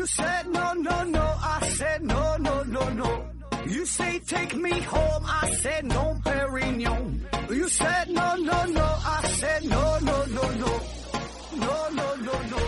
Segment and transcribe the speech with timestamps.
[0.00, 1.20] You said no, no, no.
[1.20, 3.22] I said no, no, no, no.
[3.66, 5.24] You say take me home.
[5.26, 7.20] I said no, Perignon.
[7.50, 8.82] You said no, no, no.
[8.82, 10.80] I said no, no, no, no.
[11.52, 12.58] No, no, no, no.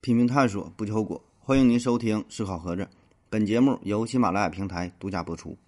[0.00, 1.22] 拼命探索，不计后果。
[1.40, 2.82] 欢迎您收听《思考盒子》，
[3.28, 5.58] 本节目由喜马拉雅平台独家播出。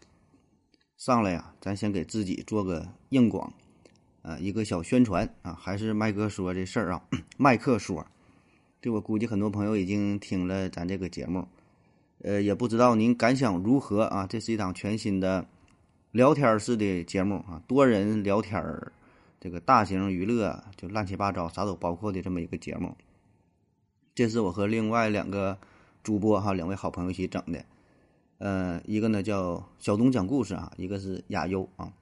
[0.96, 3.52] 上来呀，咱先给自己做个硬广，
[4.26, 7.00] 啊，一个小宣传啊，还是麦哥说这事儿啊，
[7.36, 8.04] 麦克说，
[8.82, 11.46] 这我估计很多朋友已经听了咱这个节目，
[12.22, 14.26] 呃，也不知道您感想如何啊？
[14.26, 15.46] 这是一档全新的
[16.10, 18.90] 聊天式的节目啊，多人聊天儿，
[19.38, 22.96] 这个大型娱乐就乱七八糟啥都包括的这么一个节目。
[24.12, 25.56] 这是我和另外两个
[26.02, 27.64] 主播哈，两位好朋友一起整的。
[28.38, 31.92] 呃，一个呢叫小东讲故事啊，一个是亚优啊，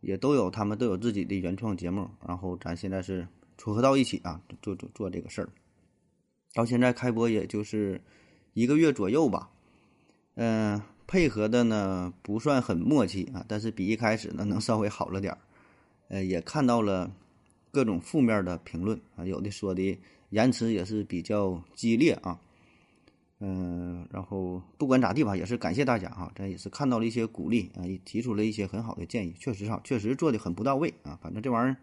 [0.00, 2.08] 也都有他们都有自己的原创节目。
[2.26, 3.26] 然后咱现在是
[3.58, 5.48] 撮合到一起啊，做做做这个事儿。
[6.54, 8.00] 到现在开播也就是
[8.54, 9.50] 一个月左右吧。
[10.34, 15.38] 嗯，配合的呢不算很默契啊，但是比一开始呢能稍微好了点儿。
[16.08, 17.10] 呃，也看到了
[17.70, 19.98] 各种负面的评论啊，有的说的
[20.30, 22.40] 言辞也是比较激烈啊。
[23.38, 31.18] 嗯，然后不管咋地吧，也是感谢大家哈，咱也是看到了一些鼓励啊，也提出了一些很好的建议，确实哈，确实做的很不到位啊。
[31.22, 31.76] 反正这玩意儿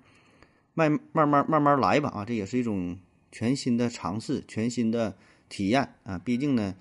[0.74, 2.98] 慢慢慢慢慢来吧啊，这也是一种
[3.32, 5.16] 全新的尝试，全新的
[5.48, 6.18] 体验啊。
[6.18, 6.74] 毕竟呢，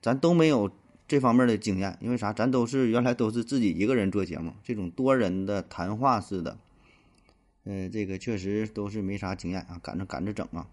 [0.00, 0.70] 咱都没有
[1.08, 2.32] 这方面的经验，因为啥？
[2.32, 6.56] 咱都是原来都是自己一个人做节目，这种多人的谈话式的，
[7.64, 10.68] 呃，这个确实都是没啥经验啊，赶着赶着整啊。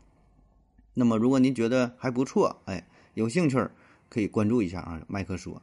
[0.94, 2.86] 那么如果您觉得还不错，哎。
[3.14, 3.58] 有兴趣
[4.10, 5.62] 可以关注一下啊，麦克说，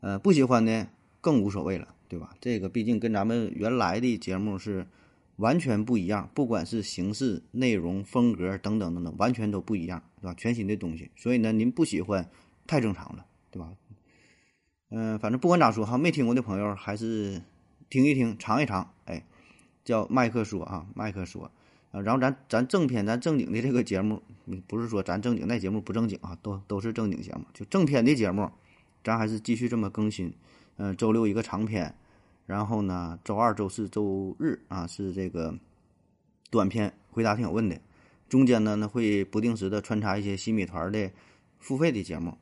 [0.00, 0.88] 呃，不喜欢呢
[1.20, 2.34] 更无所谓了，对吧？
[2.40, 4.86] 这个毕竟跟咱们原来的节目是
[5.36, 10.34] 完全不一样，不管是形式、内容、风格等等等等，完全都不一样，对吧？
[10.34, 12.30] 全新的东西，所以呢，您不喜欢
[12.66, 13.72] 太正常了，对吧？
[14.90, 17.42] 嗯，反正不管咋说哈，没听过的朋友还是
[17.90, 19.26] 听一听，尝一尝，哎，
[19.84, 21.50] 叫麦克说啊，麦克说。
[21.90, 24.20] 然后咱咱正片咱正经的这个节目，
[24.66, 27.44] 不是说咱正经那节目不正经啊，都都是正经节目。
[27.52, 28.50] 就正片的节目，
[29.02, 30.32] 咱还是继续这么更新。
[30.76, 31.94] 嗯，周六一个长篇，
[32.46, 35.54] 然后呢，周二、周四周日啊是这个
[36.50, 37.80] 短片回答听友问的，
[38.28, 41.10] 中间呢那会不定时的穿插一些新米团的
[41.58, 42.36] 付费的节目。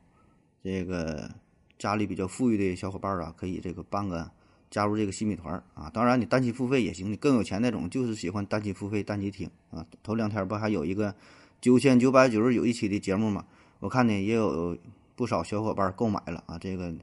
[0.63, 1.29] 这个
[1.77, 4.31] 家里比较富裕的小伙伴啊，可以这个办个。
[4.71, 9.85] 加入这个新米团啊，当然你单期付费也行，你更有钱那种就是喜欢单期付费单期听啊。
[10.01, 11.13] 头两天不还有一个
[11.63, 13.45] 九千九百九十九一期的节目嘛？
[13.79, 14.77] 我看呢也有
[15.15, 16.59] 不少小伙伴购买了啊。
[16.59, 16.93] 这个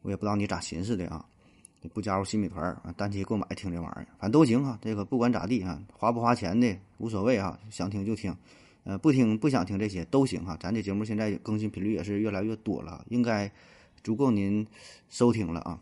[0.00, 1.22] 我也不知道你咋寻思的啊，
[1.92, 4.78] 不加入新米团啊，单期购买听这玩意儿，反正都行啊。
[4.80, 8.34] 这个不管咋地啊，花不花钱的无所谓啊，想听就听，
[8.84, 10.56] 呃，不听不想听这些都行哈。
[10.58, 13.52] 咱这节目现在更新频率也是越来越多了，应该
[14.02, 14.66] 足够您
[15.10, 15.78] 收听了啊。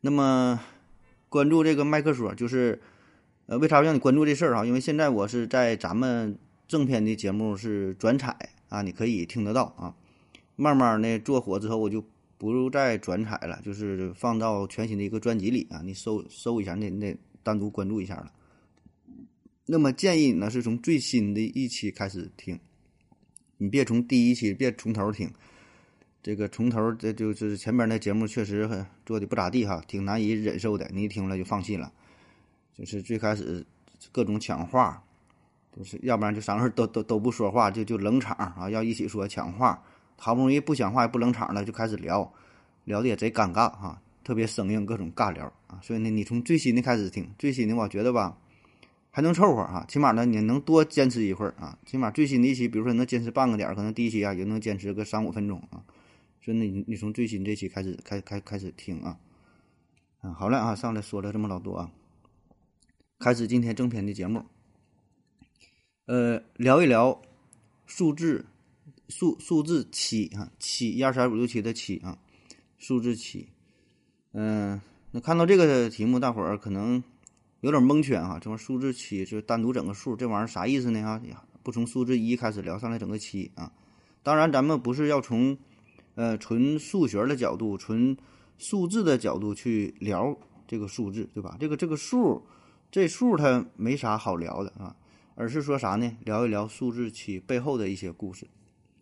[0.00, 0.60] 那么，
[1.28, 2.82] 关注这个麦克说，就是，
[3.46, 4.66] 呃，为啥让你关注这事儿哈？
[4.66, 6.36] 因为现在我是在咱们
[6.68, 8.36] 正片的节目是转采
[8.68, 9.96] 啊，你可以听得到啊。
[10.54, 12.04] 慢慢的做火之后，我就
[12.36, 15.80] 不再转采了，就是放到全新的一个专辑里啊。
[15.82, 18.30] 你搜搜一下，你得单独关注一下了。
[19.64, 22.58] 那么建议你呢，是从最新的一期开始听，
[23.56, 25.30] 你别从第一期，别从头听。
[26.22, 30.90] 这个从头这就是前边那节目确实做的不咋地哈，挺难以忍受的。
[30.92, 31.92] 你一听了就放弃了，
[32.76, 33.64] 就是最开始
[34.12, 35.02] 各种抢话，
[35.78, 39.80] 就是要不然就三个人都都都不说话，就就冷场啊，要一起说抢话，
[40.16, 42.32] 好不容易不讲话也不冷场了，就开始聊，
[42.82, 45.78] 聊的也贼尴尬哈，特别生硬，各种尬聊啊。
[45.80, 48.36] 所以呢，你从最新的开始听，最新的我觉得吧
[49.12, 55.80] 还能凑合啊，起码呢你能多坚持一会儿啊，起码最新的一期，比如说能坚持半个点，可能第一期啊也能坚持个三五分钟啊。
[56.42, 59.16] 所以你你从最新这期开始开开开始听啊，
[60.22, 61.90] 嗯，好了啊，上来说了这么老多啊，
[63.20, 64.44] 开始今天正片的节目，
[66.08, 67.20] 呃，聊一聊
[67.84, 68.46] 数字
[69.10, 72.16] 数数字七啊，七一二三五六七的七啊，
[72.78, 73.50] 数字七，
[74.32, 77.04] 嗯，那看到这个题目，大伙儿可能
[77.60, 81.06] 有点蒙圈啊，这玩意儿数字七就单独整个数，这玩意儿啥意思呢？
[81.06, 81.20] 啊，
[81.62, 83.70] 不从数字一开始聊上来整个七啊，
[84.22, 85.56] 当然咱们不是要从。
[86.14, 88.16] 呃，纯数学的角度，纯
[88.58, 91.56] 数字的角度去聊这个数字，对吧？
[91.60, 92.44] 这个这个数，
[92.90, 94.96] 这数它没啥好聊的啊，
[95.40, 96.16] 而是说啥呢？
[96.24, 98.48] 聊一聊数字七背后的一些故事。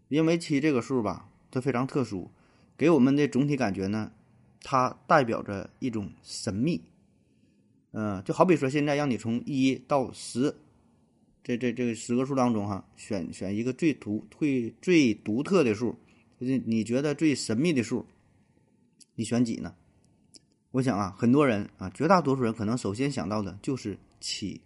[0.09, 2.31] 因为七这个数吧，它非常特殊，
[2.77, 4.13] 给我们的总体感觉呢，
[4.61, 6.83] 它代表着一种神秘。
[7.93, 10.55] 嗯，就好比说现在让你从一到十，
[11.43, 15.97] 这这这十个数当中哈，选选一个最独最最独特的数，
[16.39, 18.05] 就是你觉得最神秘的数，
[19.15, 19.75] 你选几呢？
[20.73, 24.61] 我想啊，很多人啊，绝大多数人可能首先想到的就是七。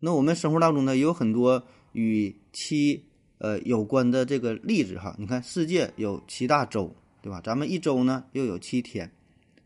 [0.00, 3.04] 那我们生活当中呢，也有很多与七
[3.38, 5.14] 呃有关的这个例子哈。
[5.18, 7.40] 你看，世界有七大洲，对吧？
[7.40, 9.10] 咱们一周呢又有七天。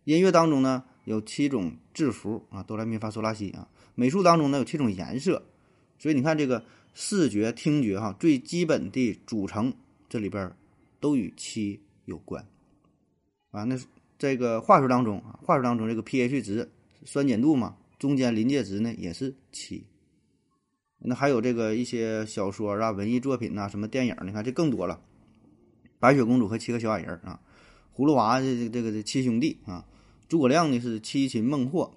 [0.05, 3.69] 音乐当中呢有七种字符啊，哆来咪发嗦拉西啊。
[3.95, 5.43] 美术当中呢有七种颜色。
[5.99, 9.73] 所以你看，这个视觉、听觉哈，最基本的组成
[10.09, 10.53] 这里边
[11.01, 12.47] 都与七有关
[13.51, 13.65] 啊。
[13.65, 13.79] 那。
[14.21, 16.71] 这个化学当中啊，化学当中这个 pH 值
[17.07, 19.83] 酸碱度嘛，中间临界值呢也是七。
[21.03, 25.01] 那还有这个一些小说啊、文艺作品呐、什么电影，你看这更多了。
[25.99, 27.41] 白雪公主和七个小矮人啊，
[27.95, 29.85] 葫芦娃这这个七兄弟啊，
[30.29, 31.93] 诸葛亮呢是七擒孟获。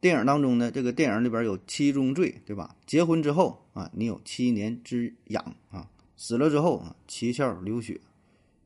[0.00, 2.76] 电影当中呢，这个电影里边有七宗罪，对吧？
[2.84, 8.00] 结婚之后啊，你有七年之痒啊，死了之后啊，七窍流血，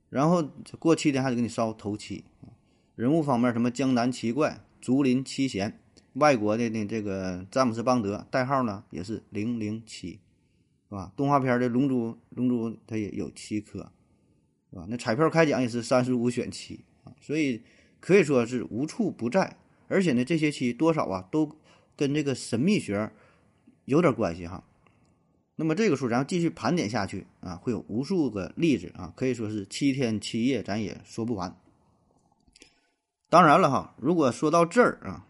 [0.08, 0.42] 然后
[0.80, 2.24] 过七天还得给你烧头七。
[2.96, 5.78] 人物方面，什么江南七怪、竹林七贤，
[6.18, 6.84] 外国的呢？
[6.86, 10.18] 这个詹姆斯邦德代号呢也是零零七，
[10.88, 11.12] 是吧？
[11.16, 13.90] 动画片的龙珠，龙珠它也有七颗，
[14.70, 14.86] 是吧？
[14.88, 17.62] 那彩票开奖也是三十五选七啊，所以
[18.00, 19.56] 可以说是无处不在。
[19.88, 21.56] 而且呢，这些七多少啊，都
[21.96, 23.10] 跟这个神秘学
[23.86, 24.62] 有点关系哈。
[25.56, 31.56] 那么这个数，咱继续盘点下去啊，会有无数个例子啊，可以说是七天七夜，咱也说不完。
[33.30, 35.26] 当然了哈，如果说到这儿啊，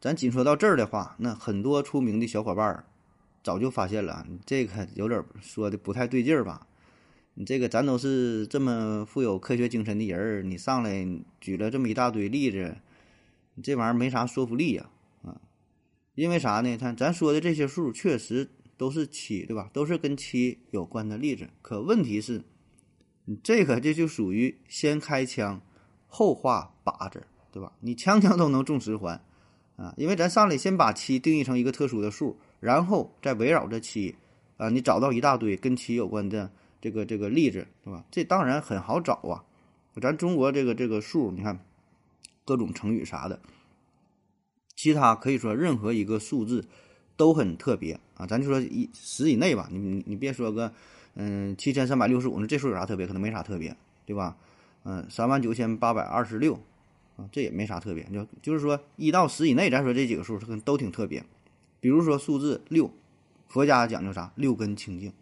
[0.00, 2.84] 咱仅说到这儿的话，那很多出名的小伙伴儿
[3.42, 6.68] 早就发现了，你这个有点说的不太对劲儿吧？
[7.34, 11.06] 你这个咱都是这么富有科学精神的人儿，你上来
[11.40, 12.76] 举了这么一大堆例子，
[13.54, 14.88] 你这玩意儿没啥说服力呀
[15.22, 15.40] 啊！
[16.14, 16.76] 因为啥呢？
[16.76, 19.68] 看咱说的这些数确实都是七，对吧？
[19.72, 21.48] 都是跟七有关的例子。
[21.60, 22.44] 可问题是，
[23.24, 25.60] 你这个这就属于先开枪
[26.06, 27.26] 后画靶子。
[27.50, 27.72] 对吧？
[27.80, 29.20] 你枪枪都能中十环，
[29.78, 34.16] 啊，因为咱上来先把七定义成一个特殊的数，然后再围绕着七，
[34.56, 38.04] 啊，你找到一大堆跟七有关的这个这个例子，对吧？
[38.10, 39.44] 这当然很好找啊。
[40.02, 41.60] 咱中国这个这个数，你看
[42.44, 43.38] 各种成语啥的，
[44.74, 46.66] 其他可以说任何一个数字
[47.16, 48.26] 都很特别啊。
[48.26, 50.72] 咱就说一十以内吧，你你你别说个
[51.14, 53.06] 嗯七千三百六十五，那这数有啥特别？
[53.06, 54.36] 可能没啥特别，对吧？
[54.82, 56.58] 嗯，三万九千八百二十六。
[57.18, 61.24] 啊，这也没啥特别，就就是说一到十以内，咱说这几个数，它都挺特别。
[61.80, 62.92] 比如说数字六，
[63.48, 64.32] 佛家讲究啥？
[64.36, 65.12] 六根清净。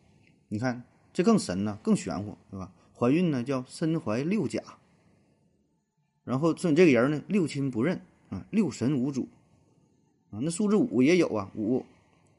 [0.49, 0.83] 你看
[1.15, 2.71] 这更神呢，更玄乎，对吧？
[2.95, 4.63] 怀孕呢叫身怀六甲。
[6.25, 9.29] 然后说你这个人呢，六亲不认啊，六神无主
[10.31, 10.37] 啊。
[10.43, 11.87] 那数字五也有啊，五，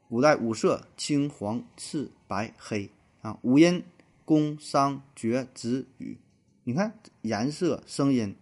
[0.08, 2.90] 五代五色青黄赤白黑
[3.22, 3.82] 啊，五音
[4.24, 6.16] 宫商角徵羽。
[6.62, 8.36] 你看颜色声音。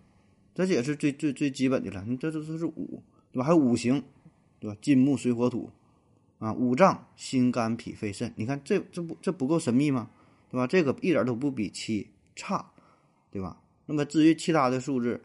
[0.65, 3.45] 这也是最最最基本的了，你这这这是五，对吧？
[3.45, 4.03] 还有五行，
[4.59, 4.77] 对吧？
[4.81, 5.71] 金木水火土，
[6.39, 10.09] 啊，五脏心肝脾肺肾，你看这这不这不够神秘吗？
[10.51, 10.67] 对吧？
[10.67, 12.73] 这个一点都不比七差，
[13.31, 13.61] 对吧？
[13.85, 15.21] 那么至于其他的数字，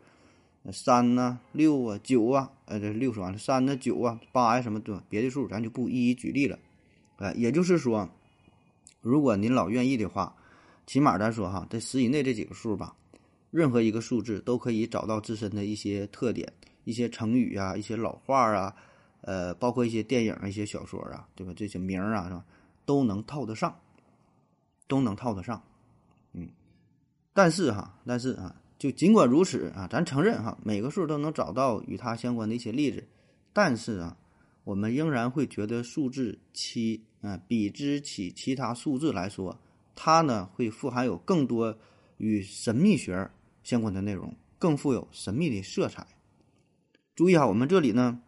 [0.72, 6.60] 三呐、六啊、九啊，呃，这六说完了，三呢、九啊、八呀什么对吧，别的数咱就不一一举例了，
[7.18, 8.10] 哎，也就是说，
[9.00, 10.36] 如果您老愿意的话，
[10.86, 12.96] 起码咱说哈，这十以内这几个数吧。
[13.52, 16.52] 任何一个数字都可以找到自身的一些特点，
[16.86, 18.76] 一些成语啊，一些老话啊，
[19.22, 21.54] 呃，包括一些电影、一些小说啊，对吧？
[21.54, 22.46] 这些名儿啊，是吧？
[22.86, 23.78] 都能套得上，
[24.88, 25.62] 都能套得上。
[26.34, 26.50] 嗯，
[27.34, 33.06] 但是哈，但是啊，就尽管如此啊，咱承认哈，每个数都能找到与它相关的一些例子，
[33.52, 34.18] 但是啊，
[34.64, 39.60] 我们仍然会觉得数字七啊，比之起其他数字来说，
[39.94, 41.78] 它呢会富含有更多
[42.16, 43.30] 与神秘学。
[43.64, 46.08] 相关的内容更富有神秘的色彩。
[47.16, 48.22] 注意哈，我们这里呢，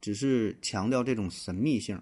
[0.00, 2.00] 只是强调这种神秘性，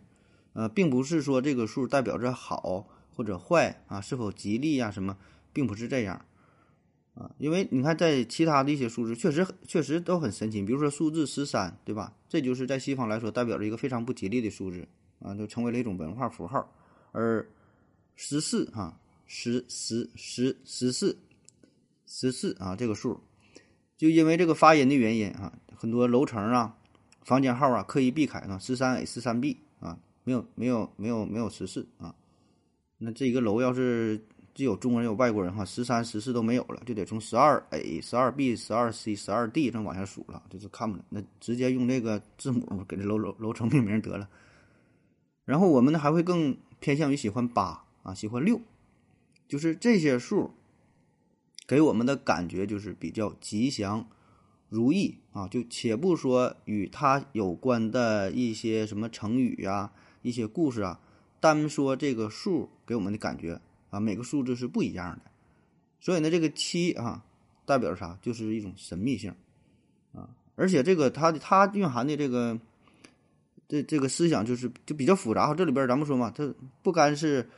[0.53, 5.19] 呃，并不是说这个数代表着好或者坏啊，是否吉利呀什么，
[5.53, 6.25] 并不是这样
[7.15, 7.31] 啊。
[7.39, 10.63] 因为你看，在其他的一些数字，确实确实都很神奇。
[10.63, 12.15] 比如说数字十三，对吧？
[12.29, 14.87] 这就是在西方来说，代表着一个非常不吉利的数字
[15.19, 16.73] 啊，就成为了一种文化符号。
[17.11, 17.47] 而
[18.15, 21.19] 十四哈，十十十十四。
[22.15, 23.19] 十四啊，这个数，
[23.97, 26.77] 就因为这个发音的原因啊，很多楼层啊、
[27.23, 32.15] 房间号啊，刻意避开啊，十三 A、十三 B 啊，没有没有没有没有十四啊。
[32.99, 34.23] 那这一个楼要是
[34.55, 44.29] 既有中国人有外国人哈，十三、十四都没有了，就得从十二 A、十二 B、十二 C、十二 D 这往下数了，就是看不了，那直接用这个字母给这楼楼楼层命名得了。
[45.47, 48.61] 然后我们呢还会更偏向于喜欢八啊，喜欢六，
[49.49, 50.53] 就是这些数
[51.73, 54.07] 给我们的感觉就是比较吉祥、
[54.69, 55.49] 如意啊。
[55.49, 61.01] 就且不说与它有关的一些什么成语啊、一些故事啊，
[61.41, 63.59] 单说这个数给我们的感觉。
[63.89, 65.31] 啊，每个数字是不一样的，
[65.99, 67.25] 所以呢，这个七啊，
[67.65, 68.19] 代表啥？
[68.21, 69.35] 就是一种神秘性
[70.15, 72.59] 啊，而且这个它它蕴含的这个
[73.67, 75.55] 这这个思想就是就比较复杂。
[75.55, 77.49] 这里边咱们说嘛，它不单是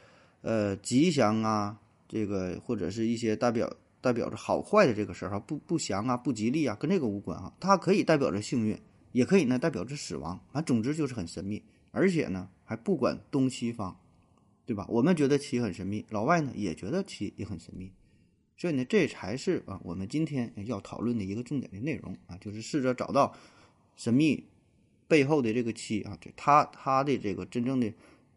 [0.42, 1.78] 呃吉祥啊，
[2.08, 3.72] 这个或者是一些代表
[4.04, 7.50] 代表着好坏的这个事儿哈，不不祥啊，不吉利啊，跟这个无关哈。
[7.58, 8.78] 它可以代表着幸运，
[9.12, 10.60] 也可以呢代表着死亡啊。
[10.60, 13.98] 总之就是很神秘，而且呢还不管东西方。
[14.66, 14.86] 对吧？
[14.88, 17.92] 我们觉得七很神秘，老外呢也觉得七也很神秘，
[18.56, 23.36] 所以呢，这才是啊我们今天要讨论的一个重点的内容啊，就是试着找到
[23.94, 24.46] 神秘
[25.06, 27.92] 背后的这个七啊，这它它的这个真正的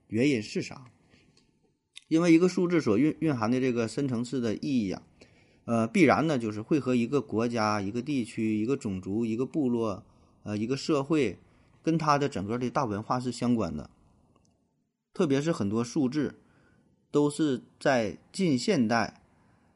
[0.08, 0.92] 原因是啥？
[2.10, 5.02] 因为一个数字所蕴蕴含的这个深层次的意义啊，
[5.68, 10.02] 呃，必然呢就是会和一个国家、一个地区、一个种族、一个部落、
[10.44, 11.38] 呃一个社会
[11.84, 13.90] 跟它的整个的大文化是相关的。
[15.14, 16.36] 特别是很多数字，
[17.12, 19.22] 都是在近现代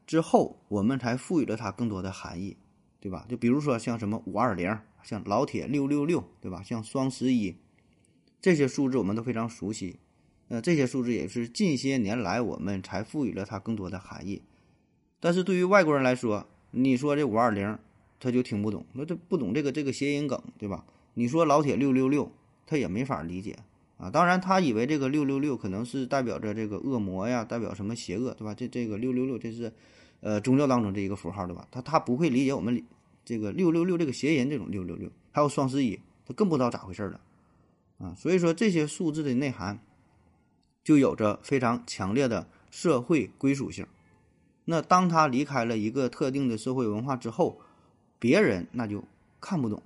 [0.07, 2.55] 之后，我们才赋予了它更多的含义，
[3.01, 3.25] 对吧？
[3.27, 6.63] 就比如说像什么五二零，像老铁六六六，对吧？
[6.63, 7.57] 像双十一，
[8.39, 9.99] 这些数字我们都非常熟悉。
[10.47, 14.41] 呃，这些数字也是近些年来我们才赋予了它更多的含义。
[15.21, 17.77] 但是对于外国人来说，你说这五二零，
[18.19, 20.83] 他就听不懂，那他不懂这个这个谐音梗，对吧？
[21.13, 22.29] 你说老铁六六六，
[22.65, 23.57] 他也没法理解。
[23.97, 28.51] 啊，当然，他以为这个六六六可能是代表着这个恶魔呀，代表什么邪恶，对吧？
[28.55, 29.71] 这这个六六六，这是，
[30.21, 31.67] 呃，宗教当中这一个符号，对吧？
[31.69, 32.83] 他他不会理解我们
[33.23, 37.21] 这个六六六这个谐音这种六六六，还有双十一，他更不知道咋回事了，
[37.99, 39.79] 啊，所以说这些数字的内涵
[40.83, 43.85] 就有着非常强烈的社会归属性。
[44.65, 47.61] 那当他离开了一个特定的社会文化之后，
[48.19, 49.03] 别人那就
[49.39, 49.81] 看不懂。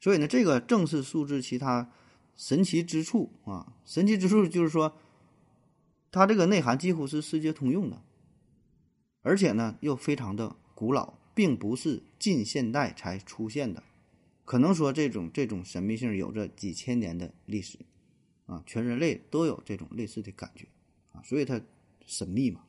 [0.00, 1.90] 所以呢，这个正是数字其他。
[2.36, 4.96] 神奇之处啊，神奇之处就是说，
[6.10, 8.00] 它这个内涵几乎是世界通用的，
[9.20, 13.82] 而且呢又非常的古老，并不是近现代才出现的，
[14.46, 17.78] 可能说这种这种神秘性有着几千年的历史，
[18.46, 20.66] 啊，全人类都有这种类似的感觉
[21.12, 21.60] 啊，所以它
[22.06, 22.62] 神秘嘛。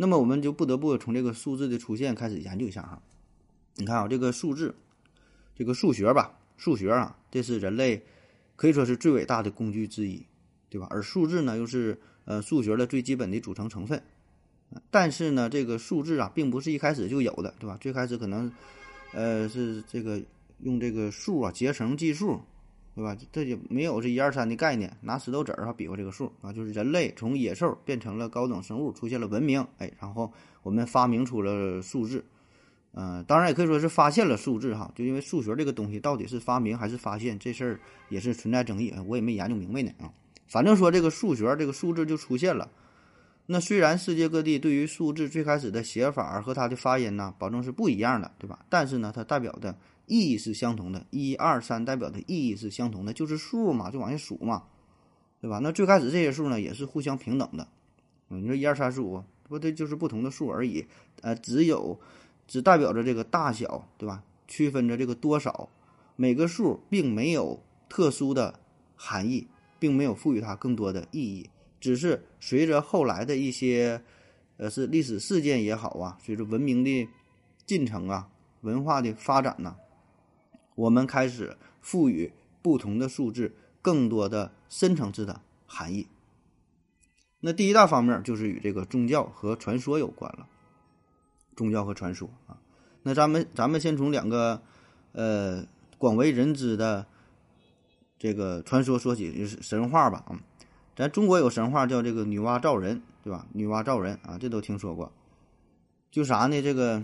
[0.00, 3.02] 那么我们就不得不从这个数字的出现开始研究一下哈。
[3.74, 4.74] 你看啊，这个数字，
[5.54, 8.02] 这个数学吧，数学啊，这是人类。
[8.56, 10.24] 可以说是最伟大的工具之一，
[10.70, 10.86] 对吧？
[10.88, 14.02] 而数字呢，又是呃数学的最基本的组成成分。
[14.90, 17.76] 但是呢，这个数字啊，并不是一开始就有的，对吧？
[17.78, 18.50] 最开始可能，
[19.12, 20.18] 呃，是这个
[20.60, 22.40] 用这个数啊结成计数，
[23.00, 23.16] 对吧？
[23.32, 30.30] 这就没有这一二三的概念，拿石头子儿哈比划这个数啊，就是人类从野兽变成了高等生物，出现了文明，哎，然后
[30.62, 32.22] 我们发明出了数字。
[32.92, 37.80] 嗯，当然也可以说是发现了数字哈，就因为数学这个东西到底是发明还是发现，这事儿
[38.10, 40.12] 也是存在争议，我也没研究明白呢啊。
[40.46, 42.68] 反正说这个数学这个数字就出现了。
[43.46, 48.58] 那虽然世界各地对于数字最开始的写法和它的发音呢，保证是不一样的，对吧？
[48.68, 49.74] 但是呢，它代表的
[50.10, 54.64] 意义是相同的，一二三代表的意义是相同的，就是数嘛，就往下数嘛，
[55.40, 55.60] 对吧？
[55.62, 57.66] 那最开始这些数呢，也是互相平等的。
[58.28, 60.84] 你说一二三四五，不对，就是不同的数而已，
[61.22, 61.98] 呃，只有。
[62.52, 64.24] 只代表着这个大小，对吧？
[64.48, 65.68] 区分着这个多少，
[66.16, 68.58] 每个数并没有特殊的
[68.96, 69.46] 含义，
[69.78, 71.48] 并没有赋予它更多的意义，
[71.78, 74.02] 只是随着后来的一些，
[74.56, 77.08] 呃，是历史事件也好啊，随着文明的
[77.64, 78.28] 进程啊，
[78.62, 79.76] 文化的发展呢，
[80.74, 86.06] 我们开始赋予不同的数字更多的深层次的含义。
[87.40, 90.46] 那第一大方面就是与这个宗教和传说有关了。
[91.56, 92.56] 宗教和传说啊，
[93.02, 94.62] 那咱们咱们先从两个，
[95.12, 95.66] 呃，
[95.98, 97.06] 广为人知的
[98.18, 100.40] 这个传说说起，就是神话吧啊。
[100.96, 103.46] 咱中国有神话叫这个女娲造人，对吧？
[103.52, 105.12] 女娲造人啊，这都听说过。
[106.10, 106.60] 就啥呢？
[106.62, 107.02] 这个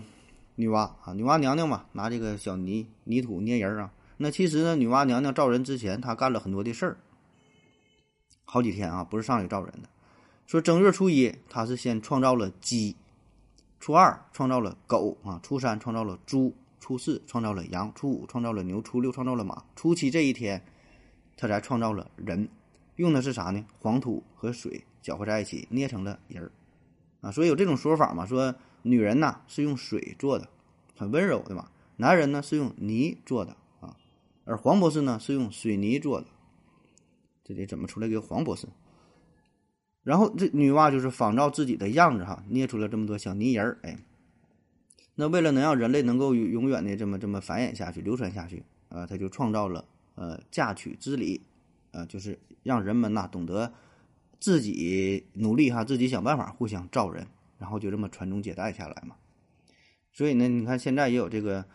[0.57, 3.91] 女娲啊，女娲娘娘嘛，拿这个小泥泥土捏人啊。
[4.17, 6.97] 那其实呢，女娲娘娘造人之前，她干了很多的事儿，
[8.43, 9.87] 好几天啊，不是上去造人的。
[10.47, 12.95] 说正月初一，她是先创造了鸡。
[13.79, 20.65] 初二创造了狗啊，初三创造了猪，初四创造了羊，初五创造了牛，初六创造了马，初七这一天，
[21.37, 22.49] 他才创造了人，
[22.95, 23.63] 用的是啥呢？
[23.79, 26.51] 黄土和水搅和在一起捏成了人儿，
[27.21, 28.55] 啊，所以有这种说法嘛，说
[28.87, 30.47] 女人呐是用水做的，
[30.95, 31.71] 很温柔，对吧？
[31.97, 33.95] 男人呢是用泥做的啊，
[34.45, 36.27] 而黄博士呢是用水泥做的，
[37.43, 38.67] 这得怎么出来个黄博士？
[40.03, 43.97] 然后这女娲就是仿照自己的样子哈，捏出了这么多小泥人儿，哎，
[45.15, 49.83] 那为了能让人类能够永远的这么这么繁衍下去、流传下去啊，他就创造了
[50.15, 51.41] 呃嫁娶之礼，
[51.91, 53.73] 啊，就是让人们呐懂得
[54.39, 57.27] 自己努力哈，自己想办法互相造人，
[57.57, 59.15] 然后就这么传宗接代下来嘛。
[60.11, 61.65] 所以呢，你看现在也有这个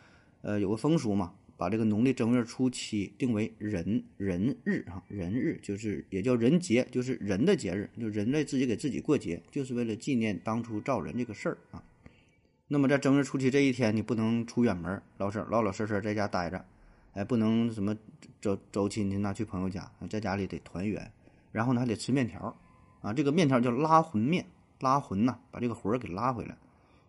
[0.42, 1.34] 呃有个风俗嘛。
[1.54, 11.80] 把这个农历正月初七定为人人日啊，人日就是也叫人节，就是人的节日，就人类自己给自己过节，就是为了纪念当初造人这个事儿啊。
[12.66, 16.64] 那么在正月初七这一天，你不能出远门，老实老老实实在家待着，
[17.12, 17.96] 哎，不能什么
[18.40, 21.12] 走走亲戚呐，去朋友家，在家里得团圆，
[21.52, 22.56] 然后呢还得吃面条
[23.02, 24.44] 啊，这个面条叫拉魂面，
[24.82, 26.54] 拉魂呐，把这个魂儿给拉回来。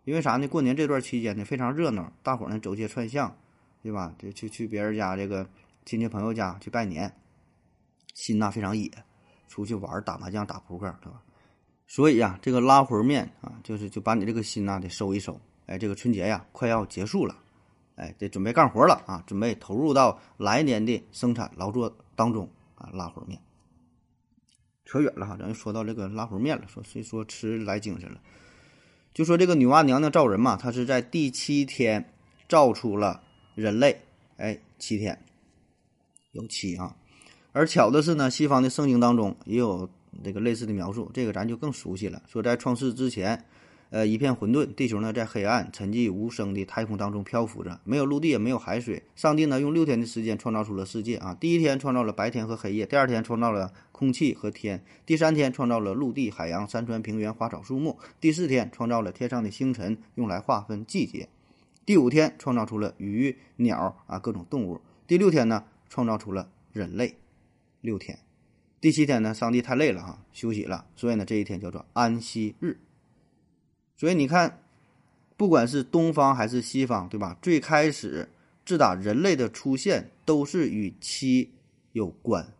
[0.05, 0.47] 因为啥呢？
[0.47, 3.35] 过年这段期间呢非常热闹，大伙儿呢走街串巷。
[3.81, 4.15] 对吧？
[4.17, 5.45] 这去去别人家这个
[5.83, 7.13] 亲戚朋友家去拜年，
[8.13, 8.89] 心呐非常野，
[9.49, 11.21] 出去玩打麻将打扑克，对吧？
[11.85, 15.37] 所以呀，这个拉魂面啊，就是就把你这个心呐得收一收。
[15.65, 17.35] 哎，这个春节呀快要结束了，
[17.95, 22.89] 哎，得准备干活了啊，准备投入到来年的生产劳作当中啊。
[22.93, 23.37] 拉魂面，
[24.85, 28.19] 扯远了哈，咱就说到这个拉魂面了，说所以说吃来精神了，
[29.13, 32.13] 就说这个女娲娘娘造人嘛，她是在第七天
[32.47, 33.21] 造出了。
[33.55, 34.01] 人类，
[34.37, 35.23] 哎，七天，
[36.31, 36.95] 有七啊。
[37.51, 39.87] 而巧的是呢，西方的圣经当中也有
[40.23, 42.19] 这个类似的描述，这个咱就更熟悉了。
[42.27, 43.45] 说在创世之前，
[43.93, 49.03] 呃，一片混沌，地球呢在黑暗、沉寂无声的太空当中漂浮着，没有陆地，也没有海水。
[49.15, 51.37] 上帝呢用六天的时间创造出了世界啊。
[51.39, 61.29] 第一天创造了白天和黑夜，第二天创造了空气和天，第三天创造了陆地、海洋、山川、平原、花草树木，第四天创造了天上的星辰，用来划分季节。
[61.85, 64.81] 第五天创造出了鱼、鸟啊各种动物。
[65.05, 67.13] 第六天呢，创造出了人类。
[67.81, 68.17] 六天，
[68.81, 72.79] 第七天呢，上帝太累了哈，休息了，所以呢，这一天叫做安息日。
[73.95, 74.61] 所以你看，
[75.37, 77.37] 不管是东方还是西方，对吧？
[77.41, 78.27] 最开始
[78.65, 81.49] 自打人类的出现，都是与七
[81.91, 82.53] 有关。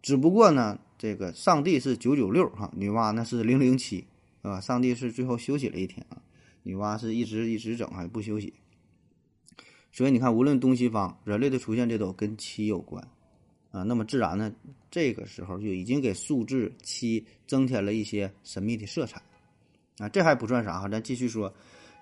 [0.00, 4.04] 只不过呢，这个上帝是九九六哈，女娲那是零零七，
[4.42, 4.60] 对吧？
[4.60, 6.22] 上帝是最后休息了一天啊。
[6.62, 8.52] 女娲是一直一直整，还不休息。
[9.90, 13.02] 所以你看，无论东西方，人类的出现这都跟七有关
[13.70, 13.82] 啊。
[13.82, 14.52] 那么自然呢，
[14.90, 19.20] 这个时候就已经给数字七增添了一些神秘的色彩
[19.98, 20.08] 啊。
[20.08, 21.52] 这还不算啥哈，咱继续说。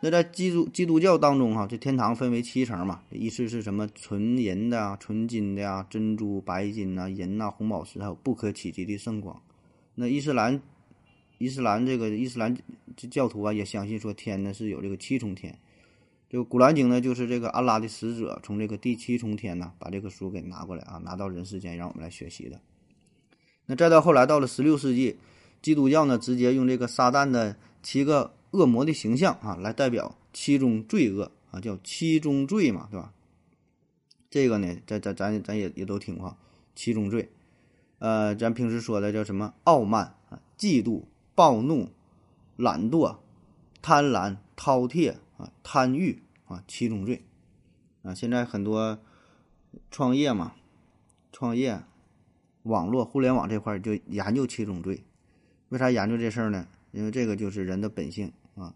[0.01, 3.89] 那在基督基督教当中哈，这天堂分为七层嘛，意思是什么？
[3.95, 9.41] 纯银的啊，纯金的啊，珍珠、白金呐，银呐，红宝石，还有不可企及的圣光。
[9.95, 10.61] 那伊斯兰。
[11.39, 12.57] 伊斯兰这个伊斯兰
[13.11, 15.55] 教徒啊，也相信说天呢是有这个七重天。
[16.31, 22.59] 就古兰经呢，就是这个安拉的使者从这个第七重天呢，把这个书给拿过来啊，拿到人世间让我们来学习的。
[23.67, 25.19] 那再到后来到了十六世纪，
[25.61, 27.55] 基督教呢直接用这个撒旦的
[27.87, 33.13] 七个恶魔的形象啊，来代表七宗罪恶啊，叫七宗罪嘛，对吧？
[34.29, 36.37] 这个呢，咱咱咱咱也也都听过
[36.75, 37.31] 七宗罪。
[38.01, 39.55] 呃，咱平时说的叫什么？
[39.63, 41.05] 傲慢啊，嫉妒。
[41.37, 41.91] 暴怒、
[42.57, 43.19] 懒惰、
[43.81, 47.23] 贪婪、饕餮啊、贪欲啊，七宗罪
[48.03, 48.13] 啊。
[48.13, 48.99] 现在很多
[49.93, 50.55] 创业嘛，
[51.31, 51.85] 创业、
[52.65, 55.05] 网络、互联网这块就研究七宗罪。
[55.69, 56.67] 为啥研究这事儿呢？
[56.97, 58.75] 因为这个就是人的本性啊。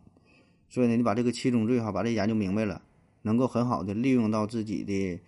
[0.69, 2.83] 所以呢，你把这个七宗罪哈，把这研究明白了，
[3.23, 5.19] 能够很好的利用到自己的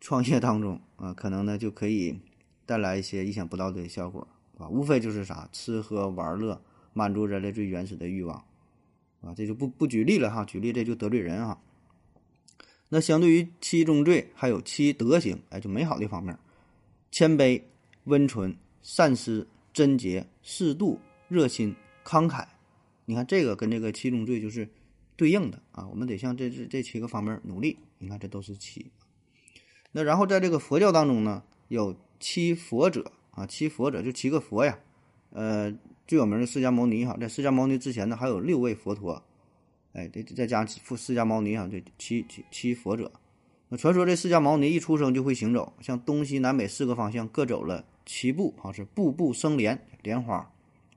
[0.00, 2.18] 创业当中啊，可能呢就可以
[2.64, 4.26] 带来一些意想不到的效果。
[4.58, 6.58] 啊，无非就是啥吃喝玩乐，
[6.94, 8.42] 满足人类最原始的欲望，
[9.20, 11.60] 啊，这就不不举例了哈，举例这就得罪人哈。
[12.88, 16.38] 那相对于七宗罪，还有七德行，哎，就美好的方面，
[17.10, 17.60] 谦卑、
[18.04, 20.98] 温存、善思、贞洁、适度、
[21.28, 21.76] 热心、
[22.06, 22.46] 慷慨，
[23.06, 24.68] 你看这个跟这个七宗罪就是
[25.16, 27.76] 对应的啊，我们得向这这这七个方面努力。
[27.98, 28.86] 你看这都是七。
[29.90, 33.10] 那然后在这个佛教当中呢，有七佛者。
[33.32, 34.78] 啊，七佛者就七个佛呀，
[35.28, 35.70] 呃，
[36.06, 39.22] 最有名的释迦牟尼哈，在释迦牟尼之前呢，还有六位佛陀，
[39.92, 43.12] 哎，这再加释释迦牟尼哈，这七七七佛者。
[43.68, 50.50] 那传说这释迦牟尼一出生就会行走，向东西南北四个方向各走了七步，哈，是步步生莲，莲花。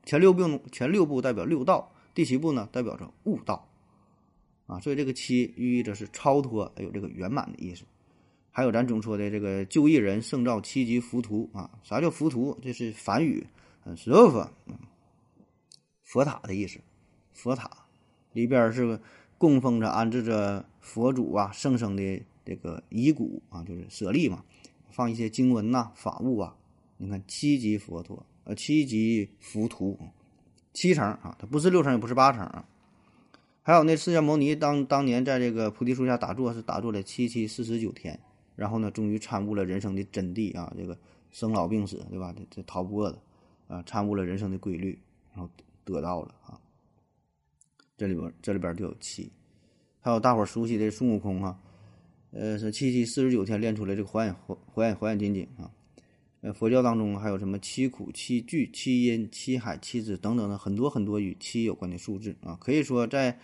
[0.04, 3.68] 前六步前六步代表六道，第七步呢代表着悟道，
[4.66, 7.84] 啊，所以这个七寓意着是超脱，还有这个圆满的意思。
[8.52, 12.58] 还有咱总说的这个救一人胜造七级浮屠啊，啥叫浮屠？
[12.60, 13.46] 这是梵语，
[13.84, 14.50] 嗯，佛佛，
[16.02, 16.80] 佛塔的意思。
[17.32, 17.70] 佛塔，
[18.32, 19.00] 里边是
[19.38, 24.44] 供奉着安置着佛祖啊圣生的这个遗骨啊，就是舍利嘛，
[24.90, 26.56] 放一些经文呐、法物啊。
[26.96, 29.98] 你看七级佛陀，七级浮屠，
[30.72, 32.64] 七层啊，它不是六层，也不是八层啊。
[33.62, 38.18] 还有那释迦牟尼当当年在这个菩提树下打坐，是打坐了七七四十九天，
[38.56, 40.98] 然后呢，终于参悟了人生的真谛啊，这个
[41.30, 42.34] 生老病死，对吧？
[42.36, 43.18] 这这逃不过的
[43.68, 44.98] 啊，参悟了人生的规律，
[45.32, 45.50] 然后
[45.84, 46.58] 得到了啊。
[47.96, 49.30] 这里边这里边就有七，
[50.00, 51.60] 还有大伙熟悉的孙悟空啊，
[52.32, 55.70] 呃，是七七四十九天练出来这个火眼火火眼火眼金睛啊。
[56.42, 63.38] 呃，佛教当中还有什么七苦、七聚、七阴、七海、七子等等的很多很多与七有关的数字啊，可以说在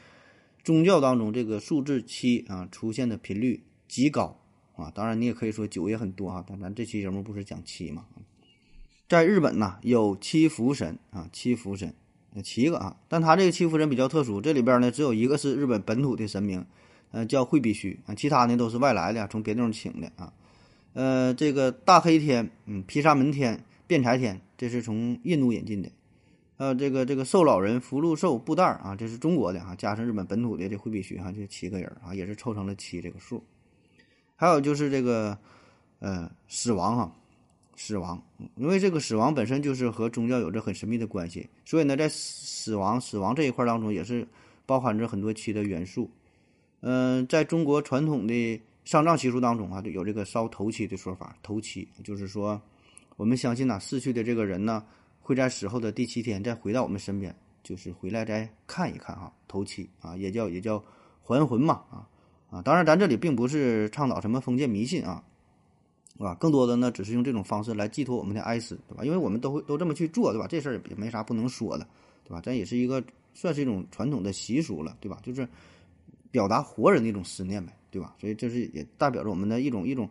[0.65, 4.41] 宗教当中，这个数字七啊出现的频率极高
[4.77, 4.91] 啊。
[4.95, 8.07] 当然，你也可以说九也很多啊，但咱这期节目不是讲七嘛？
[9.07, 11.95] 在日本呢，有七福神啊，七福神，
[12.43, 16.65] 七个啊，但他这个七福神比较特殊，这里边呢只有一个是日本本土的神明，
[17.11, 20.33] 呃，叫惠比须啊，其他呢都是外来的，从别地方请的啊。
[20.97, 25.91] 呃，这个大黑天，嗯，毗沙门天、辩才天，这是从印度引进的。
[26.57, 33.45] 还呃，这个这个寿老人、福禄寿、布袋儿啊，这是中国的哈，加上日本本土的这惠比须哈，这七个人啊，也是凑成了七这个数。
[34.37, 35.37] 还有就是这个
[35.99, 37.13] 呃，死亡哈，
[37.77, 38.23] 死亡，
[38.55, 44.27] 因为这个死亡本身就是和宗教有着很神秘的关系，所以呢，在死亡死亡这一块当中，也是
[44.65, 46.11] 包含着很多七的元素。
[46.81, 48.63] 嗯，在中国传统的。
[48.87, 51.37] 丧葬习俗当中啊，有这个烧头七的说法。
[51.43, 52.59] 头七就是说，
[53.17, 54.83] 我们相信呐，逝去的这个人呢，
[55.21, 59.33] 会在死后的第七天再回到我们身边，就是回来再看一看哈。
[59.49, 60.83] 头七啊，也叫也叫
[61.21, 62.09] 还魂嘛啊
[62.49, 62.63] 啊！
[62.63, 65.25] 当然，咱这里并不是倡导什么封建迷信啊，
[66.17, 66.37] 是吧？
[66.37, 69.05] 更多的呢，只是用这种方式来寄托我们的哀思，对吧？
[69.05, 70.47] 因为我们都会都这么去做，对吧？
[70.47, 71.85] 这事儿也没啥不能说的，
[72.23, 72.41] 对吧？
[72.41, 73.03] 咱也是一个
[73.35, 75.19] 算是一种传统的习俗了，对吧？
[75.25, 75.49] 就是
[76.31, 77.77] 表达活人的一种思念呗。
[77.97, 78.15] 对吧？
[78.21, 80.07] 所以这是也代表着我们的一种一种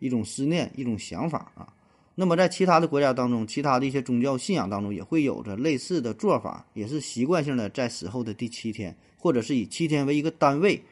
[0.00, 1.72] 一种思念、一种想法啊。
[2.14, 10.82] 那么在其他的国家当中，其他的一些宗教信仰当中，也会有着类似的做法，也是习惯性的在死后的第七天，或者是以七天为一个单位，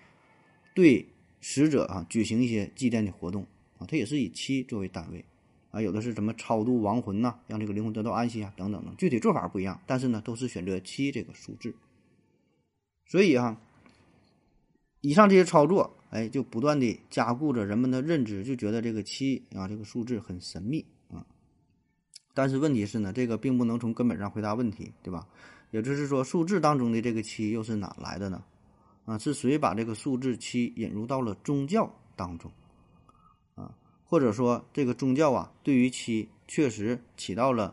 [0.74, 1.06] 对
[1.42, 3.46] 死者啊举行一些祭奠的活动
[3.78, 3.86] 啊。
[3.86, 5.22] 它也是以七作为单位
[5.70, 5.82] 啊。
[5.82, 8.90] 有的是什么超度亡魂呐，让这个灵魂得到安息啊，等等的。
[8.96, 11.74] 具体做法不一样，但是呢，都是选择七这个数字。
[13.04, 13.60] 所以哈，
[15.02, 15.98] 以上这些操作。
[16.10, 21.24] 哎，就不断的加固着人们的认知，就觉得这个七啊，这个数字很神秘啊。
[22.34, 25.26] 但是问题是呢，这个并不能从根本上回答问题，对吧？
[25.70, 28.42] 也就是说，数字当中的这个七又是哪来的呢？
[29.04, 32.50] 啊，是谁把这个数字七引入到了宗教当中？
[33.54, 33.72] 啊，
[34.04, 37.72] 或者说这个宗教啊，对于七确实起到了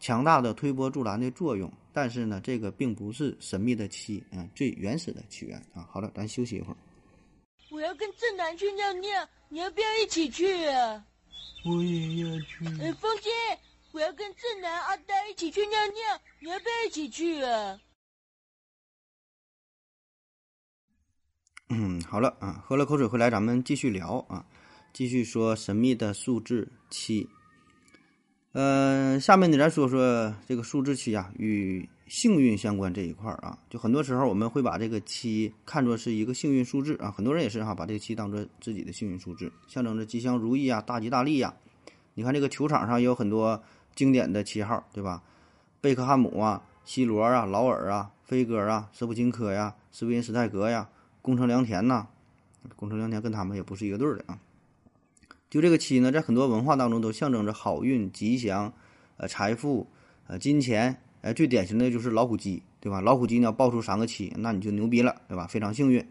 [0.00, 5.88] 强大的推波助澜的作用，但是呢，这个并不是神秘的七啊最原始的起源啊。
[5.88, 6.76] 好了，咱休息一会儿。
[7.68, 11.04] 我要跟正南去尿尿，你要不要一起去啊？
[11.64, 12.64] 我也要去。
[12.80, 13.30] 哎，风姐，
[13.92, 17.80] 我要跟正南、阿呆一起去尿尿，你要不要一起去啊？
[21.68, 24.46] 嗯，好了啊，喝了口水回来，咱们继续聊啊，
[24.92, 27.28] 继续说神秘的数字七。
[28.52, 31.88] 嗯，下面呢，咱说说这个数字七啊与。
[32.08, 41.52] 幸运相关这一块儿啊，就很多时候我们会把这个七看作是一个幸运数字啊，很多人也是哈，把这个七当做自己的幸运数字，象征着吉祥如意啊、大吉大利呀。
[42.14, 43.60] 你看这个球场上也有很多
[43.96, 45.20] 经典的七号，对吧？
[45.80, 50.88] 贝克汉姆啊、C 罗啊、劳尔啊、飞哥啊、舍甫琴科呀、斯维恩斯泰格呀、
[51.20, 52.06] 宫城良田呐，
[52.76, 54.38] 宫城良田跟他们也不是一个队儿的啊。
[55.50, 58.72] 就这个七呢，在很多文化当中都象征着好运、吉祥、
[59.16, 59.88] 呃财富、
[60.28, 60.96] 呃金钱。
[61.26, 63.00] 哎，最典型的就是老虎机，对吧？
[63.00, 65.44] 老虎机呢，爆出三个七，那你就牛逼了，对吧？
[65.44, 66.06] 非常幸运。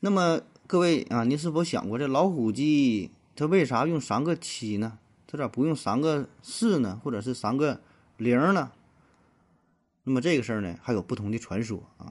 [0.00, 4.98] 那么各位啊，您是否想过，这老虎机它为啥用三个七呢？
[5.26, 6.98] 它咋不用三个四呢？
[7.04, 7.82] 或者是三个
[8.16, 8.72] 零呢？
[10.04, 12.10] 那么这个事儿呢，还有不同的传说啊。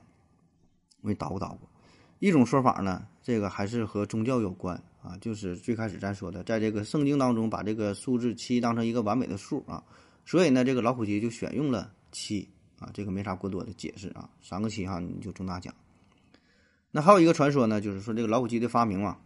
[1.01, 1.67] 我给你捣鼓捣鼓。
[2.19, 9.83] 一种说法呢，这个还是和宗教有关啊，就是最开始咱说的，在这个圣经当中，把这个数字七当成一个完美的数啊。
[10.31, 12.47] 所以呢，这个老虎机就选用了七
[12.79, 15.75] 啊，这个没啥过多的解释啊，三个七哈你就中大奖。
[16.89, 19.19] 那还有一个传说呢，就是说这个老虎机的发明啊，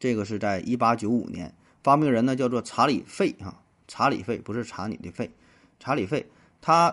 [0.00, 5.30] 这个是在一八九五年，发明人呢叫做查理费哈，查理费不是查你的费，
[5.78, 6.26] 查理费
[6.60, 6.92] 他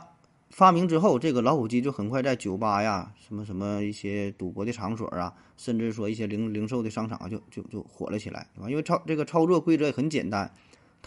[0.52, 8.70] 发明之后，这个老虎机就很快在酒吧呀、什么什么一些赌博的场所啊，甚至说一些零零售的商场啊，就就就火了起来，对吧？
[8.70, 10.54] 因为操这个操作规则也很简单。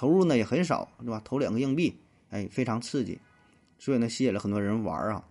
[0.00, 1.20] 投入呢也很少，是吧？
[1.22, 1.94] 投两个硬币，
[2.30, 3.20] 哎，非常刺激，
[3.78, 5.22] 所以呢吸引了很多人玩啊。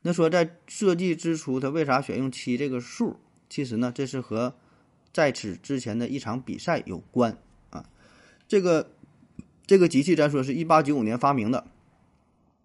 [0.00, 3.20] 那说在设计之初，他为啥选用七这个数？
[3.50, 4.54] 其实呢，这是和
[5.12, 7.36] 在此之前的一场比赛有关
[7.68, 7.84] 啊。
[8.48, 8.90] 这个
[9.66, 11.66] 这个机器咱说是一八九五年发明的，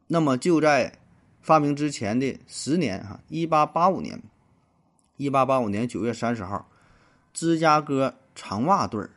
[0.07, 0.99] 那么就在
[1.41, 4.23] 发明之前的十年啊，一八八五年，
[5.17, 6.65] 一八八五年九月三十号，
[7.33, 9.09] 芝加哥长袜队儿，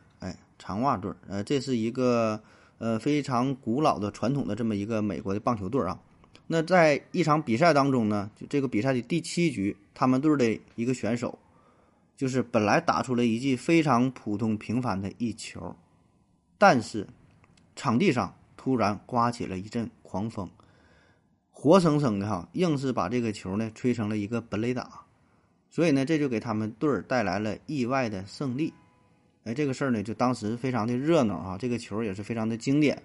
[0.65, 2.41] 长袜队儿，呃，这是一个
[2.79, 5.99] 呃非常古老的传统的这么一个美国的棒球队啊。
[6.47, 11.37] 那在一场比赛当中呢，就这个比赛的第七局，他们队的一个选手，
[12.17, 15.75] 就是本来打出了一记非常普通平凡的一球，
[16.57, 17.07] 但是
[17.75, 20.49] 场地上突然刮起了一阵狂风，
[21.51, 25.05] 活生生的哈，硬是把这个球呢吹成了一个本垒打，
[25.69, 28.73] 所以呢，这就给他们队儿带来了意外的胜利。
[29.45, 33.01] 哎，这个事儿呢，就当时非常的热闹啊，这个球也是非常的经典，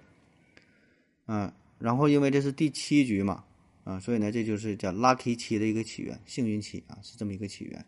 [1.27, 1.51] 嗯。
[1.79, 3.43] 然后，因为这是第七局嘛，
[3.85, 7.83] 啊，所以呢，这就是叫 lucky 七的一个起源，幸运七啊，是这么一个起源。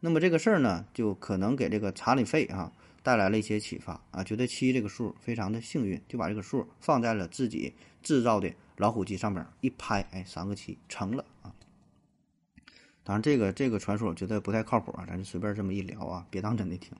[0.00, 2.72] 那么这个事儿呢，就可能给这个查理费啊
[3.04, 11.54] 带来了一些启发啊，觉得七这个数非常的幸运，就把这个数放在了自己制造的老虎机上边一拍，哎，三个七成了啊。
[13.04, 16.90] 当然，这个这个传说我觉得不太靠谱啊，咱就随便这么一聊啊，别当真的听。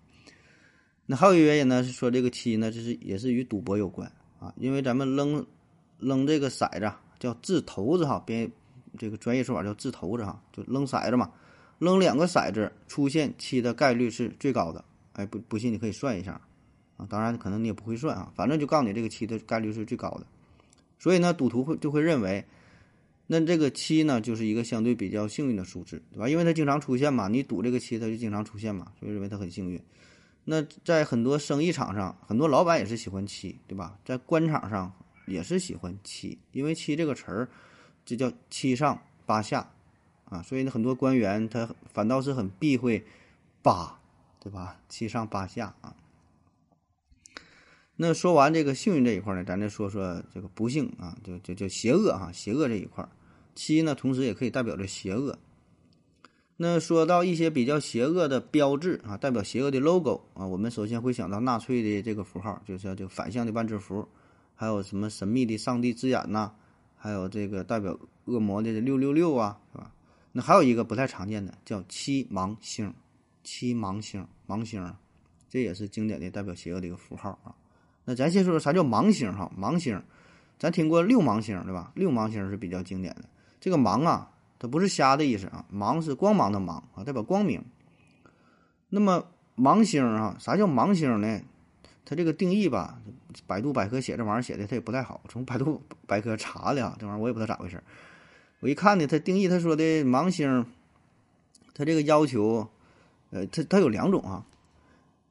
[1.06, 5.46] 那还有一个原因呢，是说这个七呢，就是也是与赌博有关啊，因为咱们扔。
[5.98, 8.46] 扔这个骰子叫掷骰子哈，别
[8.98, 11.32] 这个专业说法叫掷骰子哈，就扔骰子嘛。
[11.78, 14.84] 扔两个骰子出现七的概率是最高的。
[15.14, 16.38] 哎，不不信你可以算一下
[16.98, 17.06] 啊。
[17.08, 20.26] 当然可能你也不会算啊，反正就告诉你这个七的概率是最高的。
[20.98, 22.44] 所以呢，赌徒会就会认为，
[23.26, 26.28] 那这个七呢就是一个相对比较幸运的数字，对吧？
[26.28, 29.80] 因为它经常出现嘛，你赌这个七它就经常出现嘛，所以认为它很幸运。
[30.46, 33.98] 那在很多生意场上，很多老板也是喜欢七，对吧？
[34.04, 34.92] 在官场上。
[35.28, 37.48] 也是喜欢七，因为七这个词儿，
[38.04, 39.72] 这叫七上八下，
[40.26, 43.04] 啊，所以呢，很多官员他反倒是很避讳
[43.60, 43.98] 八，
[44.38, 44.78] 对吧？
[44.88, 45.96] 七上八下啊。
[47.96, 53.08] 那说完这个幸运这一块呢，咱再说说这个不幸啊，就就就邪恶哈，邪恶这一块，
[53.56, 55.36] 七呢，同时也可以代表着邪恶。
[56.58, 64.08] 那说到一些比较邪恶的标志啊，代表邪恶的 logo 啊，我们首先会想到纳粹的这个符号，就是叫反向的万字符。
[64.54, 66.50] 还有什么神秘的上帝之眼呐？
[66.96, 69.92] 还有这个代表恶魔的六六六啊，是吧？
[70.32, 72.92] 那还有一个不太常见的叫七芒星，
[73.44, 74.94] 七芒星，芒星，
[75.50, 77.54] 这也是经典的代表邪恶的一个符号啊。
[78.06, 79.52] 那咱先说说啥叫芒星哈？
[79.54, 80.02] 芒星，
[80.58, 81.92] 咱听过六芒星对吧？
[81.94, 83.26] 六芒星是比较经典的。
[83.60, 87.64] 这个芒啊，它不是瞎的意思啊，芒是光芒的芒啊，代表光明。
[88.88, 91.40] 那么芒星啊，啥叫芒星呢？
[92.04, 93.00] 它这个定义吧，
[93.46, 95.22] 百度百科写这玩意儿写的它也不太好。
[95.28, 97.82] 从百度百科查的啊，这玩意儿我也不知道咋回事。
[98.60, 100.64] 我一看呢，它定义它说的盲星，
[101.74, 102.70] 它这个要求，
[103.30, 104.46] 呃，它它有两种啊。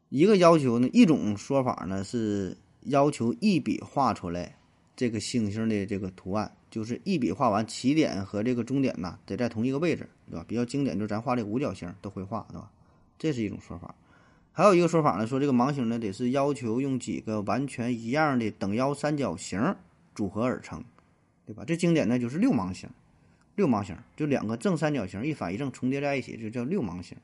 [0.10, 4.58] 一个要求呢，一种说法呢是要求一笔画出来
[4.96, 10.44] 这个星星的这个图案，就是一笔画完，起点和这个终点呐得在同一个位置，对吧？
[10.46, 12.70] 比较经典就是咱画这五角星都会画，对吧？
[13.18, 13.96] 这是一种说法。
[14.52, 19.74] 还有一个说法呢，说这个芒星呢得是要求用几个完全一样的等腰三角形
[20.14, 20.84] 组合而成，
[21.46, 21.64] 对吧？
[21.66, 22.90] 这经典呢就是六芒星，
[23.56, 27.18] 六芒星就两个正三角形一反一正重叠在一起就叫六芒星。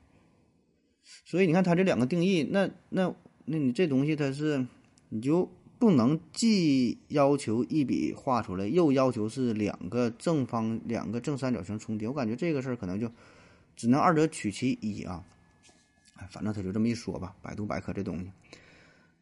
[1.26, 4.66] 所以你看它这两个定义，那那那你这东西它是
[5.10, 5.50] 你就
[5.82, 13.10] 不能既要求一笔画出来，又要求是两个正方两个正三角形重叠，我感觉这个事儿可能就
[13.74, 15.24] 只能二者取其一啊。
[16.30, 18.30] 反正他就这么一说吧，百度百科这东西。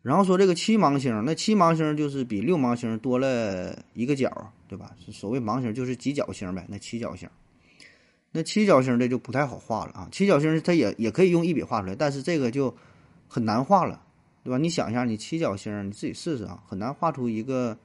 [0.03, 4.95] 然后说这个七芒星，那七芒星就是比六芒星多了一个角，对吧？
[5.11, 7.27] 所谓芒星就是几角星呗，那七角星。
[8.33, 12.77] 那七角星的就不太好画了啊，七角星它也也可以用一笔画出来，但是这个就
[13.29, 14.03] 很难画了，
[14.43, 14.59] 对吧？
[14.59, 17.79] 你想一下，你七角星你自己试试啊，很难画出一个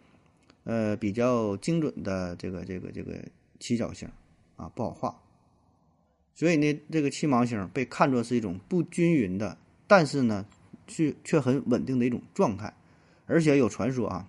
[0.63, 3.23] 呃比较精准的这个这个这个
[3.59, 4.09] 七角星
[4.55, 5.21] 啊，不好画。
[6.33, 10.45] 所以呢，这个七芒星被看作是一种不均匀的，但是呢，
[10.87, 12.73] 却却很稳定的一种状态。
[13.25, 14.27] 而且有传说啊，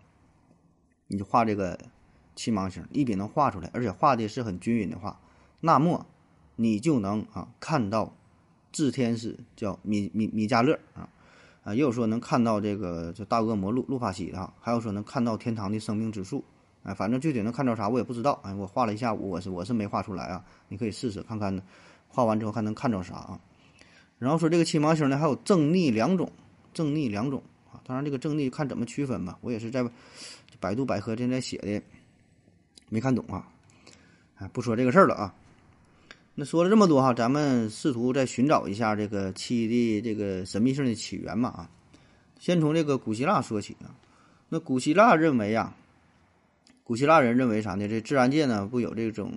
[1.08, 1.78] 你就画这个
[2.34, 5.20] 七芒星，一笔能画出来，而且画的是很均匀的话，
[5.60, 6.06] 那么
[6.56, 8.16] 你就能啊看到
[8.72, 11.08] 炽天使叫米米米迦勒啊
[11.66, 16.44] 啊，也有说能看到这个就大恶魔路路法西的，还有说能看到天堂的生命之树。
[16.84, 18.40] 哎，反正具体能看到啥我也不知道。
[18.44, 21.60] 哎，我画了一下午，我是我是没画出来啊，你可以试试看看。
[22.06, 23.40] 画完之后还能看着啥啊？
[24.20, 26.30] 然后说这个七芒星呢，还有正逆两种，
[26.72, 27.82] 正逆两种啊。
[27.84, 29.36] 当然这个正逆看怎么区分吧。
[29.40, 29.84] 我也是在
[30.60, 31.82] 百度百科现在写的，
[32.88, 33.48] 没看懂啊。
[34.36, 35.34] 哎，不说这个事儿了啊。
[36.38, 41.70] 那说了这么多哈，咱们试图再寻找一下这个七的这个神秘性的起源嘛啊。
[42.38, 43.88] 先从这个古希腊说起啊。
[44.50, 45.74] 那古希腊认为呀，
[46.84, 47.88] 古希腊人认为啥呢？
[47.88, 49.32] 这自然界呢不有这种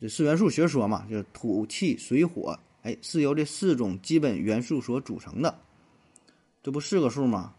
[0.00, 1.06] 这四元素学说嘛？
[1.08, 5.56] 就土、气、水、火，哎，是由这四种基本元素所组成的。
[6.64, 7.54] 这不四个数吗？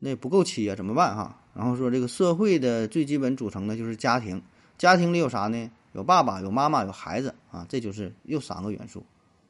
[0.00, 1.40] 那不够七呀，怎么办哈？
[1.54, 4.42] 然后说这个社会的最基本组成的就是家庭，
[4.76, 5.70] 家庭里有啥呢？
[5.96, 9.02] 有爸爸，有妈妈，有孩子啊，这就是又三个元素。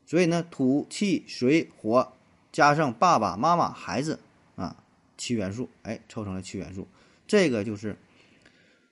[0.06, 2.12] 所以呢，土、气、水、火
[2.52, 4.20] 加上爸爸妈妈、孩子
[4.54, 4.76] 啊，
[5.18, 6.86] 七元素，哎，凑成了七元素。
[7.26, 7.96] 这个就是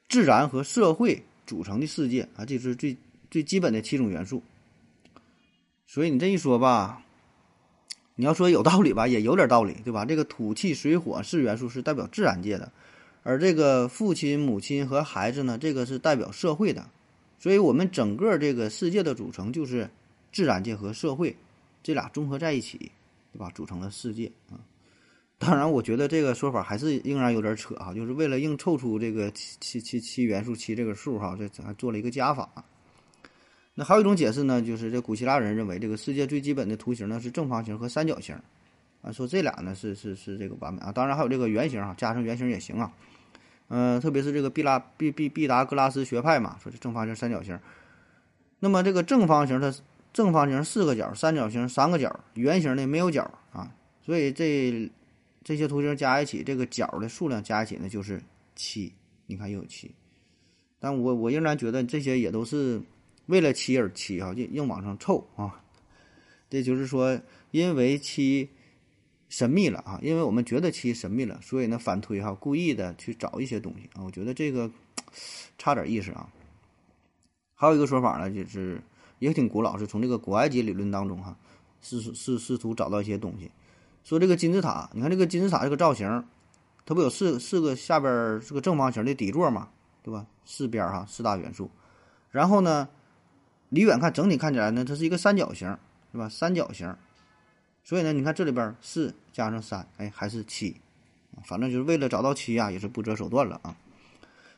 [0.08, 2.96] 自然和社会组成的世界啊，这是最
[3.30, 4.42] 最基本的七种元素。
[5.86, 7.04] 所以你这一说吧，
[8.16, 10.04] 你要说有道理吧，也有点道理，对吧？
[10.04, 12.72] 这个土、气、水、火四元素是代表自然界的，
[13.22, 16.90] 而这个父亲、母亲和孩子呢，这个是代表社会的。
[17.38, 19.88] 所以，我们整个这个世界的组成就是
[20.32, 21.36] 自然界和社会
[21.82, 22.90] 这俩综合在一起，
[23.32, 23.50] 对吧？
[23.54, 24.56] 组成了世界啊。
[25.36, 32.48] 当然，我觉得这个说法还是仍然有点扯哈，就是为了硬凑出这个七七七七元素七这个数哈，这还做了一个加法。
[33.74, 38.34] 那还有一种解释呢，就是这古希腊人认为这个世界最基本的图形呢是正方形和三角形
[39.02, 40.92] 啊，说这俩呢是是是这个完美啊。
[40.92, 42.90] 当然还有这个圆形啊，加上圆形也行啊。
[43.76, 47.58] 嗯，特别是这个毕拉毕毕毕达哥拉斯学派嘛，说这正方形、三角形。
[48.60, 49.74] 那么这个正方形它
[50.12, 53.74] 正方形四个角，三角形三个角，圆形的没有角啊。
[54.00, 54.88] 所以这
[55.42, 58.22] 这些图形加一起，这个角的数量加一起呢就是
[58.54, 58.92] 七。
[59.26, 59.90] 你看又有七，
[60.78, 62.80] 但我我仍然觉得这些也都是
[63.26, 65.60] 为了七而七啊，硬硬往上凑啊。
[66.48, 68.48] 这就是说，因为七。
[69.28, 74.70] 神秘了啊，因为我们觉得其神秘了，所以呢反推哈，故意的去找一些东西啊，我觉得这个
[75.58, 76.28] 差点意思啊。
[77.54, 78.80] 还有一个说法呢，就是
[79.18, 81.36] 也挺古老，是从这个古埃及理论当中哈，
[81.80, 83.50] 试试试图找到一些东西，
[84.04, 86.24] 说这个金字塔，你看这个金字塔这个造型，
[86.84, 89.68] 它不有四四个下边是个正方形的底座嘛，
[90.02, 90.26] 对吧？
[90.44, 91.70] 四边哈四大元素，
[92.30, 92.88] 然后呢，
[93.70, 95.76] 离远看整体看起来呢，它是一个三角形，
[96.12, 96.28] 是吧？
[96.28, 96.94] 三角形。
[97.86, 100.74] 所以呢，你看这里边四加上三，哎，还是七，
[101.44, 103.76] 反正就是为了找到七呀，也是不择手段了啊。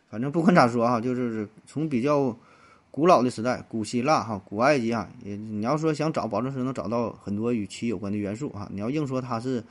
[0.08, 2.36] 反正不管咋说哈，就是从比较
[2.92, 8.68] 古老的时代，古希腊哈、古埃及啊，也你要说想找，保证是能找到很多与七有关的元素啊。
[8.72, 9.64] 你要硬说它是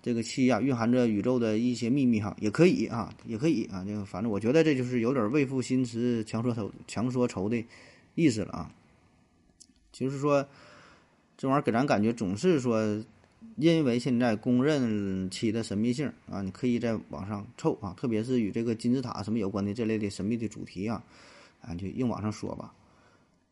[0.00, 3.82] 这个七呀，蕴含着宇宙的一些秘密哈，也可以啊，也可以啊。
[3.84, 7.64] 这个反正我觉得这就是有点为赋新词强说愁、强说愁的
[8.14, 8.70] 意思了啊。
[9.90, 10.46] 就是说。
[11.40, 13.02] 这玩意儿给咱感觉总是说，
[13.56, 21.02] 因为现在公认七的神秘性啊，你可以在网上凑啊，特别是与这个金字塔什么有关的这类的神秘的主题啊，
[21.62, 22.74] 啊，就硬往上说吧。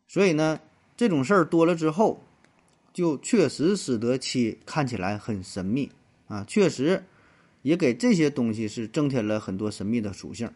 [0.07, 0.59] 所以呢，
[0.95, 2.21] 这种事儿多了之后，
[2.93, 5.91] 就确实使得七看起来很神秘
[6.27, 7.03] 啊，确实
[7.63, 10.51] 也给这些东西是增添了很多神秘的属性。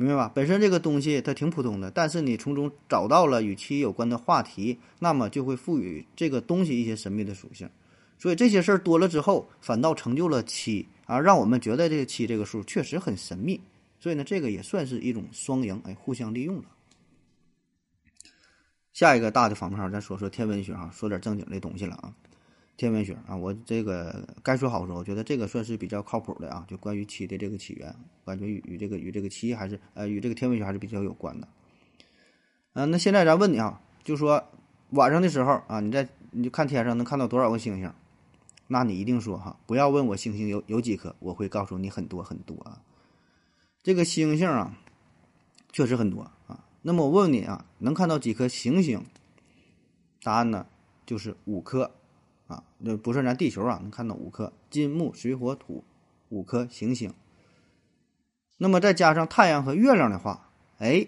[0.00, 0.30] 明白吧？
[0.32, 7.68] 本身这个东西它挺普通的，但是你从中找到了与其有关的话题，那么就会赋予这个东西一些神秘的属性。
[8.16, 13.60] 所以这些事儿多了之后，反倒成就了七啊，让我们觉得这个七这个数确实很神秘。
[13.98, 16.64] 所以呢，这个也算是一种双赢，哎，互相利用了。
[18.92, 22.14] 下一个大的方面，咱说说天文学哈，说点正经的东西了啊。
[22.78, 26.64] 天文学啊，我这个该说好说，我觉得这个算是比较靠谱的啊。
[26.68, 27.92] 就关于七的这个起源，
[28.24, 31.48] 感觉与与这个与这个七还是呃与这个天文学还是比较有关的。
[32.74, 34.44] 嗯，那现在咱问你啊，就说
[34.90, 37.92] 晚上的时候啊，你在你就看天上能看到多少个星星？
[38.68, 42.80] 那你一定说哈，不要问我星星有有几颗，我会告诉你很多很多啊。
[43.82, 44.78] 这个星星啊，
[45.72, 46.64] 确实很多啊。
[46.82, 49.04] 那么我问你啊，能看到几颗行星？
[50.22, 50.66] 答案呢，
[51.04, 51.90] 就是五颗。
[52.48, 55.84] 啊，那不是咱地球啊，能看到五颗金木水火土
[56.30, 57.12] 五颗行星。
[58.56, 61.06] 那么再加上太阳和月亮的话，哎，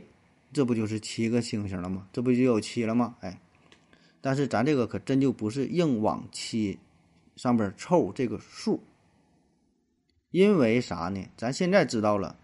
[0.52, 2.06] 这不就是七个星星了吗？
[2.12, 3.16] 这不就有七了吗？
[3.20, 3.40] 哎，
[4.20, 6.78] 但是咱这个可真就不是硬往七
[7.36, 8.84] 上边凑这个数，
[10.30, 11.26] 因为啥呢？
[11.38, 12.36] 咱现在知道了，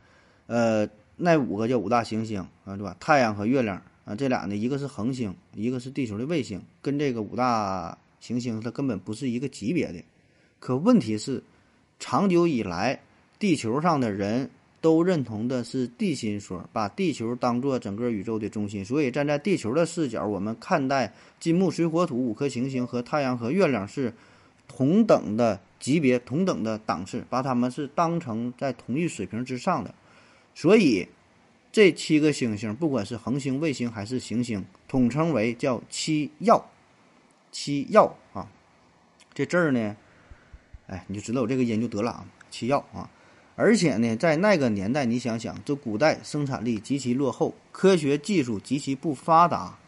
[0.46, 2.96] 呃，那五个叫五大行星啊，对吧？
[2.98, 7.98] 太阳和月亮啊，这俩呢，一个是恒星，一个是地球的卫星，跟这个五大。
[8.20, 10.02] 行星它根本不是一个级别的，
[10.58, 11.42] 可问题是，
[11.98, 13.00] 长久以来，
[13.38, 14.50] 地球上的人
[14.80, 24.12] 都认同的是地心说，把地球当做整个宇宙的中心，所以站在地球的视角，我们看待金木水火土五颗行星和太阳和月亮是
[24.68, 29.94] 同等的级别、同等的档次，把它们是当成在同一水平之上的，
[30.54, 31.06] 所以
[31.72, 36.64] 这七个星星，不管是恒星、卫星还是行星，统称为叫七曜。
[37.50, 38.48] 七曜啊，
[39.34, 39.96] 这字儿呢，
[40.86, 42.26] 哎，你就知道有这个音就得了啊。
[42.50, 43.10] 七曜啊，
[43.54, 49.78] 而且呢，在那个年代，你想想，这古代生产力极其落后，科学技术极其不发达，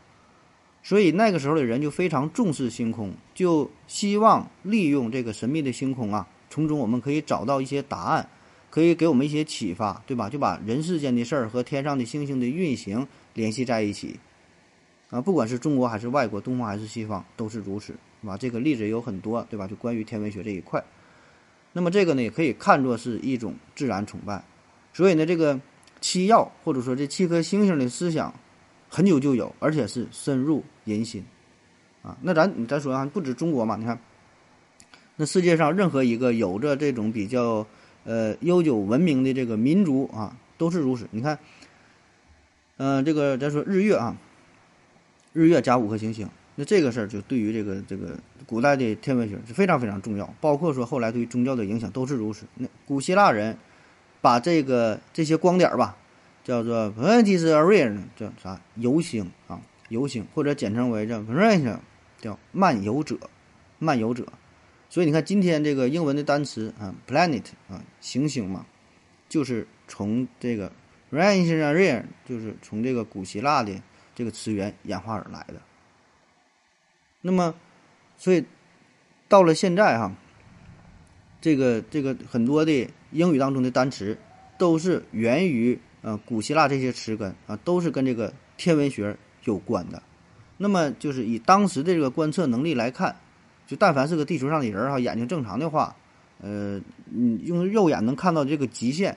[0.83, 8.29] 所以那个时候的人就非常重视星空，就希望利用这个神秘的星空啊，从中我们可以找到一些答案，
[8.71, 10.29] 可以给我们一些启发，对吧？
[10.29, 14.19] 就把人世间的事儿和天上的星星的运行联系在一起。
[15.11, 18.37] 啊，不管是中国还是外国，东方还是西方，都是如此，是吧？
[18.37, 19.67] 这个例子有很多，对吧？
[19.67, 20.85] 就关于天文学这一块，
[21.73, 24.45] 那么这个呢，也可以看作是一种自然崇拜。
[24.93, 25.59] 所以呢，这个
[26.03, 28.35] 七曜或者说这七颗星星的思想，
[28.91, 31.25] 很久就有，而且是深入人心。
[32.03, 33.99] 啊，那咱咱说啊，不止中国嘛，你看，
[35.17, 37.67] 那世界上任何一个有着这种比较
[38.05, 41.09] 呃悠久文明的这个民族啊，都是如此。
[41.13, 41.39] 你看，
[42.77, 44.15] 嗯，这个咱说日月啊。
[45.33, 52.47] 日月加五颗行星，那这个事儿就对于这个这个古代的天文学是非常非常重要，包括说后来对于宗教的影响都是如此。
[52.55, 53.57] 那古希腊人
[54.20, 55.97] 把这个这些光点儿吧，
[56.43, 59.61] 叫做 planets area，叫啥游星啊，
[59.91, 61.79] 游星或者简称为叫 planet，
[62.20, 63.16] 叫漫游者，
[63.79, 64.26] 漫游者。
[64.89, 68.66] 所以你看今天这个英文的单词啊，planet 啊，行星嘛，
[69.29, 70.72] 就是从这个
[71.12, 73.81] planet area，就是从这个古希腊的。
[74.19, 75.62] 这个词源演化而来的。
[77.21, 77.55] 那么，
[78.16, 78.45] 所以
[79.29, 80.12] 到了现在哈，
[81.41, 84.19] 这个这个很多的英语当中的单词
[84.59, 90.03] 都是源于呃古希腊这些词根啊，都是跟这个天文学有关的。
[90.57, 93.14] 那么就是以当时的这个观测能力来看，
[93.69, 95.95] 就但凡是个地球上的人哈，眼睛正常的话，
[96.41, 99.16] 呃，你用肉眼能看到这个极限，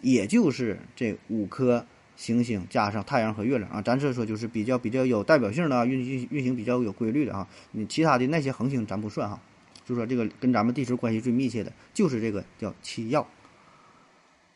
[0.00, 1.86] 也就是这五颗。
[2.16, 7.46] 行星加上太阳和月亮啊，咱这说就是比较比较有代表性的啊，运运运行比较有规律的啊。
[7.72, 9.40] 你其他的那些恒星咱不算哈，
[9.84, 13.26] 就说这个跟咱们地球关系最密切的就是这个叫七曜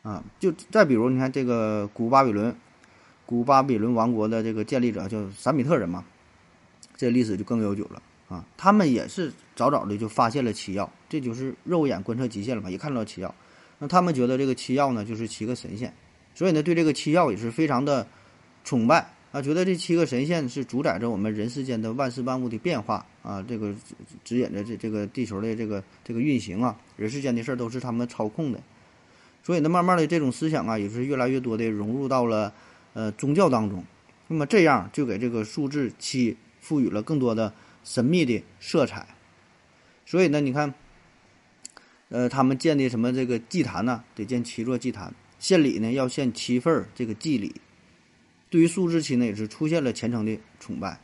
[0.03, 0.23] 啊。
[0.39, 2.55] 就再比如你看这个古巴比伦，
[3.25, 6.05] 古巴比伦王国的这个建立者叫闪米特人嘛，
[6.95, 8.45] 这历史就更悠久了啊。
[8.55, 13.35] 他们也是早早的就发现了七曜，这就是肉眼观测极限了嘛，也看到七曜。
[13.79, 15.93] 那他们觉得这个七曜呢，就是七个神仙。
[16.39, 18.07] 所以呢，对这个七曜也是非常的
[18.63, 23.75] 崇拜啊，觉得这七个神仙是主宰着我们人世间的万事万物的变化啊，这个
[24.23, 28.63] 指引着这这个地球的这个这个运行啊，人世间的事儿都是他们操控的。
[29.43, 32.53] 所以呢，慢慢的这种思想啊，也是越来越多的融入到了
[32.93, 33.83] 呃宗教当中。
[34.29, 39.05] 那么这样就给这个数字七赋予了更多的神秘的色彩。
[40.05, 40.73] 所以呢，你看，
[42.07, 44.05] 呃，他们建的什么这个祭坛呢？
[44.15, 45.13] 得建七座祭坛。
[45.39, 47.55] 献礼呢，要献七份儿这个祭礼，
[48.49, 50.99] 对于数字七呢，也是出现了虔诚的崇拜，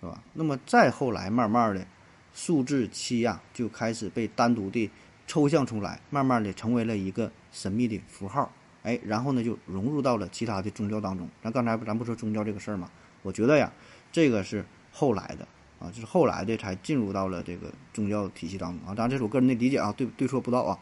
[0.00, 0.20] 是吧？
[0.34, 1.86] 那么再后来，慢慢的，
[2.34, 4.90] 数字七呀，就开始被单独的
[5.28, 8.52] 抽象出来，慢慢的成为了一个神秘的符号，
[8.82, 11.28] 哎，然后呢，就融入到了其他的宗教当中。
[11.40, 12.90] 咱刚才咱不说宗教这个事儿吗？
[13.22, 13.72] 我觉得呀，
[14.10, 15.46] 这个是后来的
[15.78, 18.92] 啊，就是后来的才进入到了这个宗教体系当中啊。
[18.92, 20.76] 当然，这是我个人的理解啊，对对错不知道啊。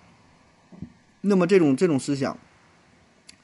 [1.20, 2.38] 那么这种这种思想。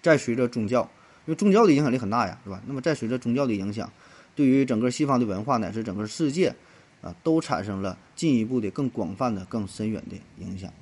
[0.06, 0.82] 再随着宗教，
[1.24, 2.62] 因为宗教的影响力很大呀，是吧？
[2.68, 3.90] 那么再随着宗教的影响，
[4.36, 6.54] 对于整个西方的文化乃至整个世界，
[7.02, 10.72] 啊，都产生了进一步的更广泛的、更深远的影响，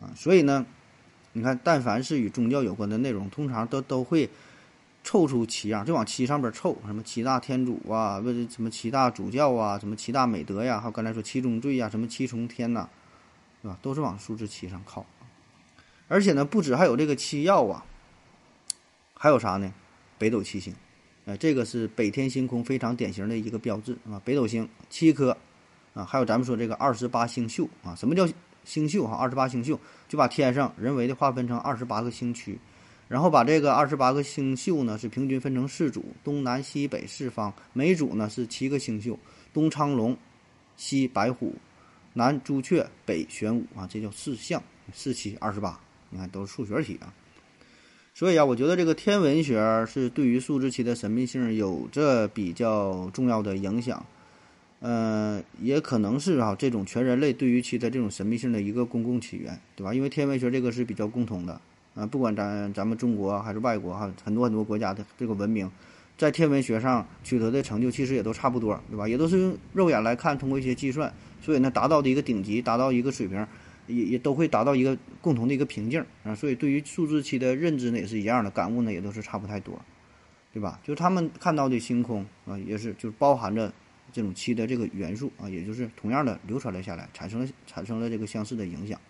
[0.00, 0.66] 啊，所以呢，
[1.34, 4.28] 你看，但凡是与宗教有关的内容，通常都都会
[5.04, 12.88] 凑出七样，就往七上边凑，什么七大天主啊，为什么七大主教啊，什么七大美德呀，还有刚才说七宗罪呀，什么七重天呐，
[13.62, 13.78] 是吧？
[13.80, 15.06] 都是往数字七上靠，
[16.08, 17.86] 而且呢，不止还有这个七曜啊。
[19.22, 19.72] 还有啥呢？
[20.18, 20.74] 北斗七星，
[21.26, 24.20] 哎，这个是北天星空非常典型的一个标志啊。
[24.24, 25.30] 北斗星七颗
[25.94, 27.94] 啊，还有咱们说这个二十八星宿啊。
[27.94, 28.28] 什么叫
[28.64, 29.14] 星宿哈？
[29.14, 32.58] 二十八星宿就把天上人为的划分成二十八个星区，
[33.06, 39.16] 然后把这个二十八个星宿呢是平均分成四组，东南西北四方，每组呢是七个星宿：
[39.52, 40.18] 东苍龙，
[40.76, 41.54] 西白虎，
[42.12, 43.86] 南朱雀，北玄武啊。
[43.88, 44.60] 这叫四象，
[44.92, 45.78] 四七二十八，
[46.10, 47.14] 你看都是数学题啊。
[48.14, 54.04] 所以啊，我觉得这个天文学是对于数字七的神秘性有着比较重要的影响，
[54.80, 59.94] 呃，也可能是哈这种全人类对于其的这种神秘性的一个公共起源，对吧？
[59.94, 61.58] 因为天文学这个是比较共同的，
[61.94, 65.70] 啊，不管咱咱们中国还是外国哈，很多很多国家的这个文明，
[66.18, 69.08] 在天文学上取得的成就其实也都差不多，对吧？
[69.08, 71.10] 也都是用肉眼来看，通过一些计算，
[71.40, 73.46] 所以呢，达到的一个顶级，达到一个水平，
[73.86, 76.34] 也也都会达到一个共同的一个瓶颈啊。
[76.34, 79.80] 所以对于数字七的认知呢也是一样的，感悟呢也都是差不太多，
[80.52, 80.80] 对吧？
[80.82, 83.72] 就他们看到的星空啊，也是就是包含着
[84.12, 89.00] 这种七的这个元素啊，也就是同样的流传了下来，产生了产生了这个相似的影响，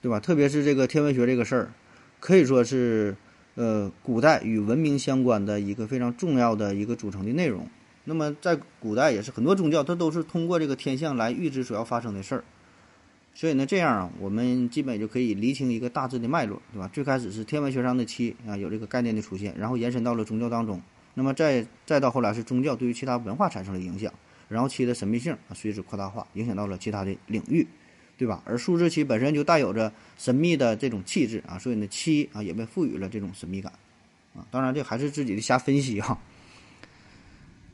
[0.00, 0.20] 对吧？
[0.20, 1.72] 特别是这个天文学这个事儿，
[2.20, 3.16] 可以说是
[3.54, 7.68] 呃古代与文明相关的一个非常重要的一个组成的内容。
[8.04, 12.44] 那么在古代也是很多宗教，它都是通过这个天象来预知所要发生的事儿。
[13.34, 16.88] 所以呢，这样啊，我们基本就可以厘清一个大致的脉络，对吧？
[16.92, 20.80] 最开始是天文学上的七啊，有这个概念的出现，然后延伸到了宗教当中。
[21.14, 24.12] 那么再再到后来是宗教对于其他文化产生了影响，
[24.48, 27.66] 然后七的神秘性啊随之扩大化，影响到了其他的领域，
[28.16, 28.40] 对吧？
[28.44, 33.72] 而数字七本身就带有着神秘的这种气质啊，所以呢，七啊也被赋予了这种神秘感
[34.36, 34.46] 啊。
[34.50, 36.16] 当然，这还是自己的瞎分析哈。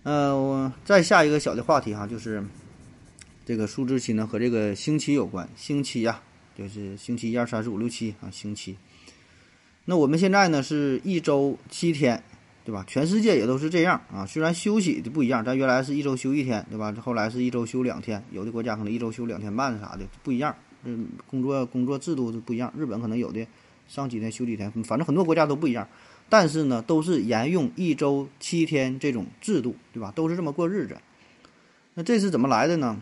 [0.04, 2.42] 呃，我再下一个小的话题哈，就是
[3.44, 6.22] 这个数字七呢和这个星期有关，星期呀，
[6.56, 8.76] 就是星期一二三四五六七啊，星期。
[9.84, 12.22] 那我们现在呢是一周七天。
[12.62, 12.84] 对吧？
[12.86, 14.24] 全世界也都是这样啊。
[14.26, 16.94] 虽然休息的不一样，咱原来是一周休一天，对吧？
[17.00, 20.54] 后来是一周休两天，有的国家可能一周休两天半啥的不一样。
[20.84, 22.72] 嗯，工作工作制度是不一样。
[22.76, 23.44] 日本可能有的
[23.88, 25.88] 上几天休几天，反正很多国家都不一样。
[26.28, 30.12] 但是呢，都是沿用一周七天这种制度，对吧？
[30.14, 30.98] 都是这么过日子。
[31.94, 33.00] 那这是怎么来的呢？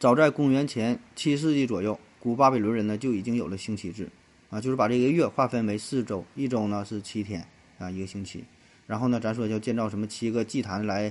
[0.00, 4.08] 早在公元前七世纪左右，古巴比伦人呢就已经有了星期制
[4.48, 7.46] 啊，就是把这个月划分为四周，一周呢是七天。
[7.78, 8.44] 啊，一个星期，
[8.86, 11.10] 然后呢，咱说要建造什么七个祭坛来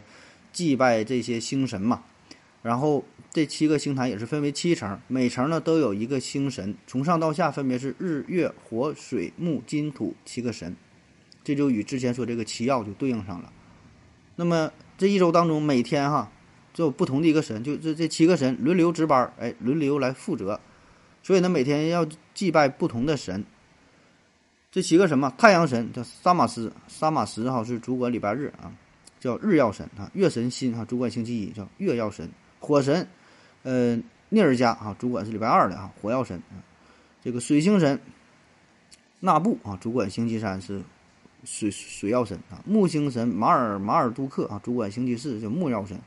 [0.53, 2.03] 祭拜这些星神嘛，
[2.61, 10.75] 然后这七个星坛也是分为七层，每层呢都有一个星神，从上到下分别是日月火水木金土七个神，
[11.43, 13.51] 这就与之前说这个七曜就对应上了。
[14.35, 16.31] 那么这一周当中，每天哈
[16.73, 20.59] 就有不同的一个神，就这这七个神轮流值班，哎，轮流来负责，
[21.23, 23.43] 所以呢，每天要祭拜不同的神。
[24.71, 28.71] 这七个神嘛，太阳神叫萨马斯，萨马斯哈是主管礼拜日啊，
[29.19, 32.27] 叫日曜神啊；月神辛哈主管星期一，叫月曜神；
[32.59, 33.07] 火神，
[33.63, 33.99] 呃，
[34.29, 36.61] 涅尔加啊主管是礼拜二的啊，火曜神啊；
[37.23, 37.99] 这个水星神，
[39.21, 40.83] 纳布啊主管星期三是
[41.43, 45.97] 水水曜神啊；木星神马尔马尔杜克啊主管星期四叫木曜神；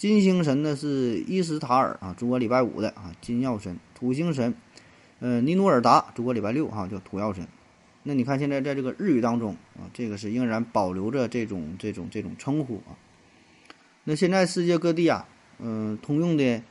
[0.00, 4.54] 金星神呢是伊斯塔尔啊主管礼拜五的啊金曜神；土星神，
[5.18, 7.46] 呃尼努尔达主管礼拜六哈叫土曜神。
[8.04, 12.96] 那你看，现在在这个日语当中啊，这个是仍然保留着这种这种这种称呼啊。
[14.04, 15.28] 那现在世界各地啊，
[15.58, 16.62] 嗯，通用的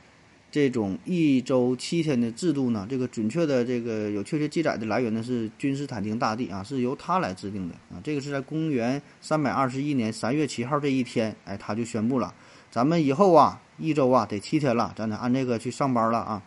[0.50, 8.02] 这种一周七天的制度呢，这个准确的这个有确切记载的来源呢是君士坦丁大帝啊，是由他来制定的啊。
[8.02, 12.34] 这个是在公元三百二十一年三月七号这一天，哎，他就宣布了，
[12.70, 16.42] 咱们以后啊，一周啊得七天了，咱得按这个去上班了啊。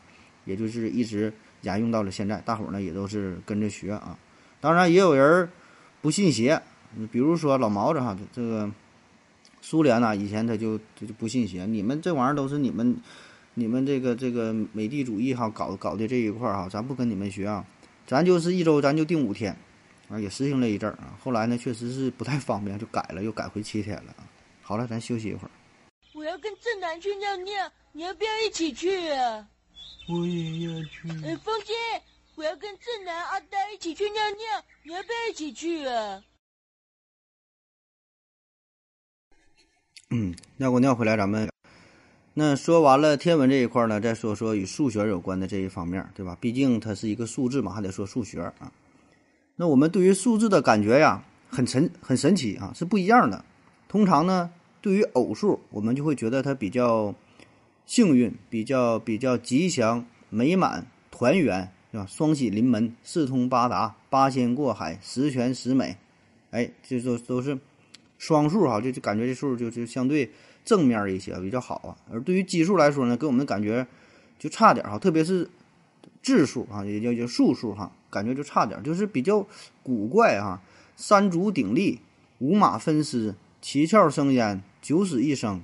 [0.45, 4.19] 也就是一直沿用到了现在，大伙儿呢也都是跟着学啊。
[4.59, 5.49] 当然也有人
[6.01, 6.61] 不信邪，
[7.11, 8.69] 比如说老毛子哈，这个
[9.61, 11.65] 苏联呐，以前他就他就不信邪。
[11.65, 12.97] 你们这玩意儿都是你们
[13.53, 17.65] 你们这个这个美帝主义哈搞搞的这一块儿哈，咱不跟你们学啊，
[18.05, 19.55] 咱就是一周咱就定五天
[20.09, 21.15] 啊，也实行了一阵儿啊。
[21.23, 24.27] 后来呢，确实是不太方便，就改了，又改回七天了啊。
[24.61, 25.51] 好了，咱休息一会儿。
[26.33, 29.47] 我要跟正南去尿尿，你要不要一起去啊？
[30.09, 31.07] 我也要去。
[31.23, 31.73] 哎，风姐。
[32.33, 36.23] 我要跟正南、阿呆一起去尿尿，你要不要一起去啊？
[40.09, 41.47] 嗯，尿过尿回来，咱们
[42.33, 46.35] 那说完了天文这一块呢，再说说与数学有关的这一方面，对吧？
[46.41, 48.71] 毕竟它是一个数字嘛，还得说数学啊。
[49.55, 53.45] 那我们对于数字的感觉呀，很神很神奇啊，是不一样的。
[53.87, 54.51] 通常呢，
[54.83, 57.15] 对于偶数，我们就会觉得它比较
[57.87, 61.71] 幸运，比较比较吉祥、美满、团圆。
[61.93, 62.07] 对吧？
[62.09, 65.95] 双喜临门，四通八达，八仙过海，十全十美，
[66.49, 67.55] 哎，这都都是
[68.17, 70.31] 双数哈，就就感觉这数就就相对
[70.65, 71.93] 正面一些，比较好啊。
[72.11, 73.85] 而对于奇数来说呢，给我们的感觉
[74.39, 75.47] 就差点哈，特别是
[76.23, 79.45] 质数啊，也叫叫数数哈，感觉就差点，就是比较
[79.83, 80.59] 古怪哈。
[80.95, 81.99] 三足鼎立，
[82.39, 85.61] 五马分尸，七窍生烟，九死一生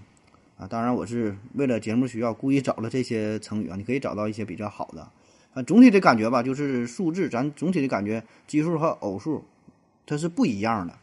[0.57, 0.65] 啊。
[0.65, 5.11] 当然，我是为了节目需要故意找了这些成语啊，你可以找到一些比较好的。
[5.53, 9.43] 啊，总体的感觉吧，就是数字，咱总体的感觉，奇数和偶数，
[10.05, 10.97] 它是不一样的，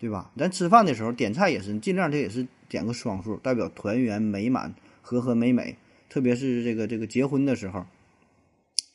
[0.00, 0.32] 对吧？
[0.36, 5.76] 咱吃饭的时候点菜也是，尽量它也是点个双数，代表团圆美满、和和美美。
[6.08, 7.86] 特别是这个这个结婚的时候，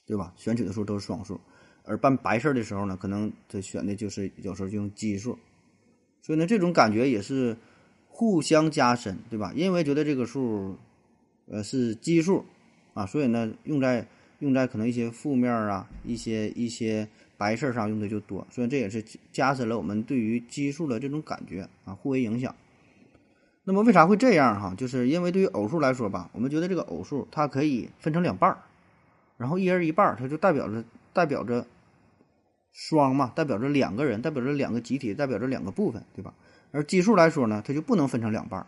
[0.06, 0.34] 对吧？
[0.36, 1.40] 选取的数都是双数，
[1.86, 5.40] 而办白事的时候呢，可能这选的就是有时候就用奇数。
[6.22, 7.56] 所以呢，这种感觉也是
[8.18, 9.52] 互相加深，对吧？
[9.54, 10.78] 因为觉得这个数，
[11.48, 12.46] 呃，是奇数。
[12.94, 14.08] 啊，所以呢，用在
[14.40, 19.04] 用在可能一些负面啊、一些一些白事儿上用的就多，所以这也是
[19.34, 22.56] 加深了我们对于奇数的这种感觉啊，互为影响。
[23.66, 24.74] 那么为啥会这样哈？
[24.78, 28.60] 就是因为对于偶数来说吧，我们觉得这个偶数它可以分成两半儿，
[29.36, 31.68] 然后一人一半儿，它就代表着代表着
[32.72, 36.34] 双嘛，代表着两个人，代表着两个集体，代表着两个部分，对吧？
[36.76, 38.68] 而奇数来说呢，它就不能分成两半儿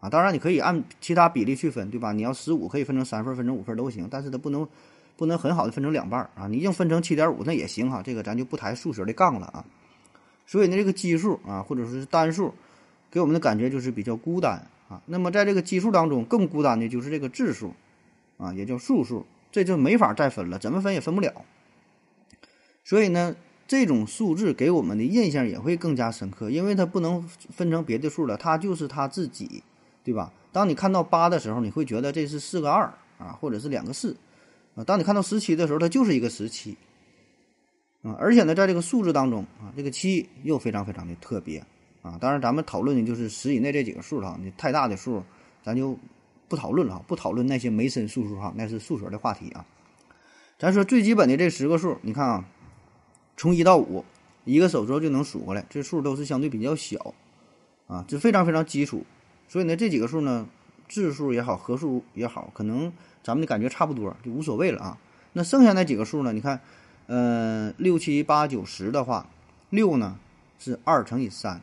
[0.00, 0.10] 啊。
[0.10, 2.12] 当然你可以按其他比例去分，对吧？
[2.12, 4.66] 你要十五可以分成三份，分成五份都行，但是它不能
[5.16, 6.48] 不能很好的分成两半儿啊。
[6.48, 9.64] 你硬分成七点五那也行哈，这个咱就不抬数学的杠了啊。
[10.46, 12.52] 所以呢，这个奇数啊，或者说是单数。
[13.10, 15.00] 给我们的感觉就是比较孤单啊。
[15.06, 17.72] 那么在这个奇数当中，更孤单的就是这个质数，
[18.38, 21.32] 啊，也叫素数，这就没法再分了，怎么分也分不了。
[22.82, 23.36] 所以呢，
[23.66, 29.62] 这种数字给我们的印象也会更加深刻，因为它不能分成别的数了，它就是它自己，
[30.02, 30.32] 对吧？
[30.52, 34.16] 当你看到八的时候，你会觉得这是四个二啊，或者是两个四
[34.74, 34.84] 啊。
[34.84, 36.76] 当你看到十七的时候，它就是一个十七
[38.02, 38.14] 啊。
[38.18, 41.64] 而且呢，在这个数字当中啊，这个七又非常非常的特别。
[42.02, 44.38] 啊，当然，咱们讨论的就是十以内这几个数了。
[44.42, 45.22] 你太大的数，
[45.62, 45.98] 咱就
[46.48, 49.64] 不讨论了，不讨论那些没深数数哈，那是数学的话题啊。
[50.58, 52.44] 咱说最基本的这十个数，你看啊，
[53.36, 54.04] 从一到五，
[54.44, 57.14] 一个手指头就能数过来，这数都是相对比较小
[57.86, 59.04] 啊，这非常非常基础。
[59.48, 60.48] 所以呢，这几个数呢，
[60.88, 64.98] 质数也好，合数也好，可能咱们的感觉差不多，就无所谓了啊。
[65.32, 66.32] 那剩下那几个数呢？
[66.32, 66.60] 你看，
[67.06, 69.28] 呃，六七八九十的话，
[69.70, 70.18] 六呢
[70.58, 71.60] 是二乘以三。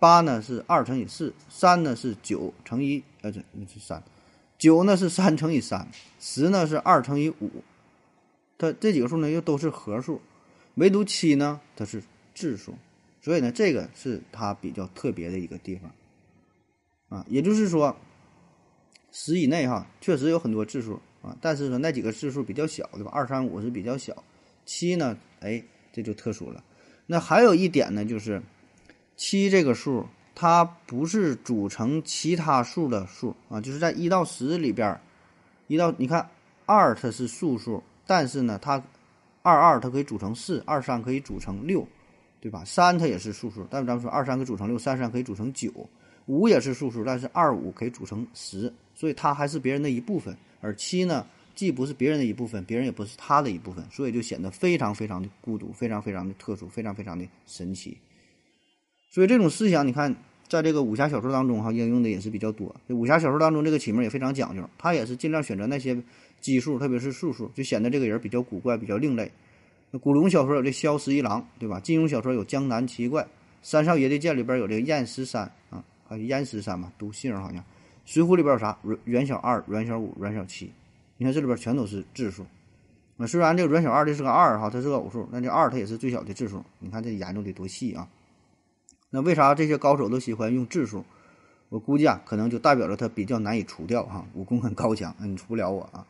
[0.00, 4.00] 八呢是二乘以四，三呢是九乘以呃这那是三，
[4.56, 5.88] 九呢是三乘以三，
[6.20, 7.50] 十呢是二乘以五，
[8.56, 10.20] 它这几个数呢又都是合数，
[10.78, 12.02] 唯独七呢它是
[12.34, 12.74] 质数，
[13.20, 15.92] 所以呢这个是它比较特别的一个地方，
[17.08, 17.94] 啊，也就是说
[19.12, 21.00] 十以内哈确实有很多质数。
[21.20, 23.10] 啊，但是说那几个质数比较小，对吧？
[23.12, 24.24] 二三五是比较小，
[24.64, 25.62] 七呢哎
[25.92, 26.62] 这就特殊了，
[27.06, 28.42] 那还有一点呢就是。
[29.20, 33.34] 七这个数，它不是组成其他数的数。
[33.48, 34.96] 啊，就是在一到十里边，
[35.66, 36.30] 一到你看
[36.66, 38.80] 二它是素数，但是呢，它
[39.48, 41.86] 二二它可以组成四，二三可以组成六，
[42.38, 42.62] 对吧？
[42.66, 45.72] 三它也是素数，但是咱们说二三可以组成六，三三可以组成九，
[46.26, 50.36] 五也是素数，但是二五可以组成十，所以它还是别人的一部分。
[50.60, 57.96] 而七呢，既不是别人的一部分，别人也不是它的一部分，所以就显得非常非常的孤独，非常非常的特殊，非常非常的神奇。
[59.10, 60.14] 所以这种思想，你看，
[60.48, 62.74] 在这个武侠小说当中哈，应用的也是比较多。
[62.88, 65.96] 武侠小说当中，这个起名也非常讲究，他也是尽量选择那些
[66.40, 69.30] 奇数，特别是素数，就显得这个人比较古怪、比较另类。
[69.90, 71.80] 那古龙小说有这萧十一郎，对吧？
[71.80, 73.26] 金庸小说有江南七怪，
[73.62, 77.64] 三少爷的剑里边有这个燕十三啊，还有燕十三嘛，读姓好像。
[78.04, 78.78] 水浒里边有啥？
[78.82, 80.72] 阮阮小二、阮小五、阮小七，
[81.16, 82.46] 你看这里边全都是质数。
[83.16, 86.64] 那虽然这个阮小二这是个二哈，它是个偶数，那这二它也是最小的质数。
[86.78, 88.08] 你看这研究的多细啊！
[89.10, 91.04] 那为啥这些高手都喜欢用质数？
[91.68, 96.06] 我估计啊，可能就代表着他比较难以除掉哈，武功很高强，你除不了我啊。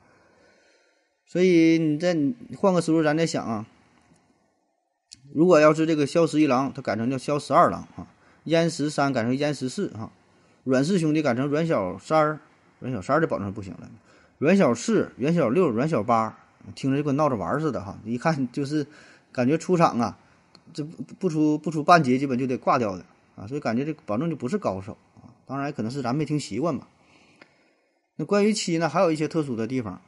[1.28, 2.16] 所以你再
[2.56, 3.66] 换个思路，咱再想啊，
[5.34, 8.08] 如果要是这个萧十一郎他改成叫萧十二郎啊，
[8.44, 10.10] 燕十三改成燕十四哈，
[10.64, 12.40] 阮氏兄弟改成阮小三儿，
[12.80, 13.90] 阮小三儿的保证不行了，
[14.38, 16.38] 阮小四、阮小六、阮小八，
[16.74, 18.86] 听着就跟闹着玩似的哈，一看就是
[19.30, 20.18] 感觉出场啊。
[20.70, 20.84] 这
[21.18, 23.04] 不出不出半节，基本就得挂掉的
[23.36, 25.32] 啊，所以感觉这保证就不是高手啊。
[25.46, 26.86] 当然可能是咱没听习惯吧。
[28.16, 30.00] 那关于七呢，还有一些特殊的地方，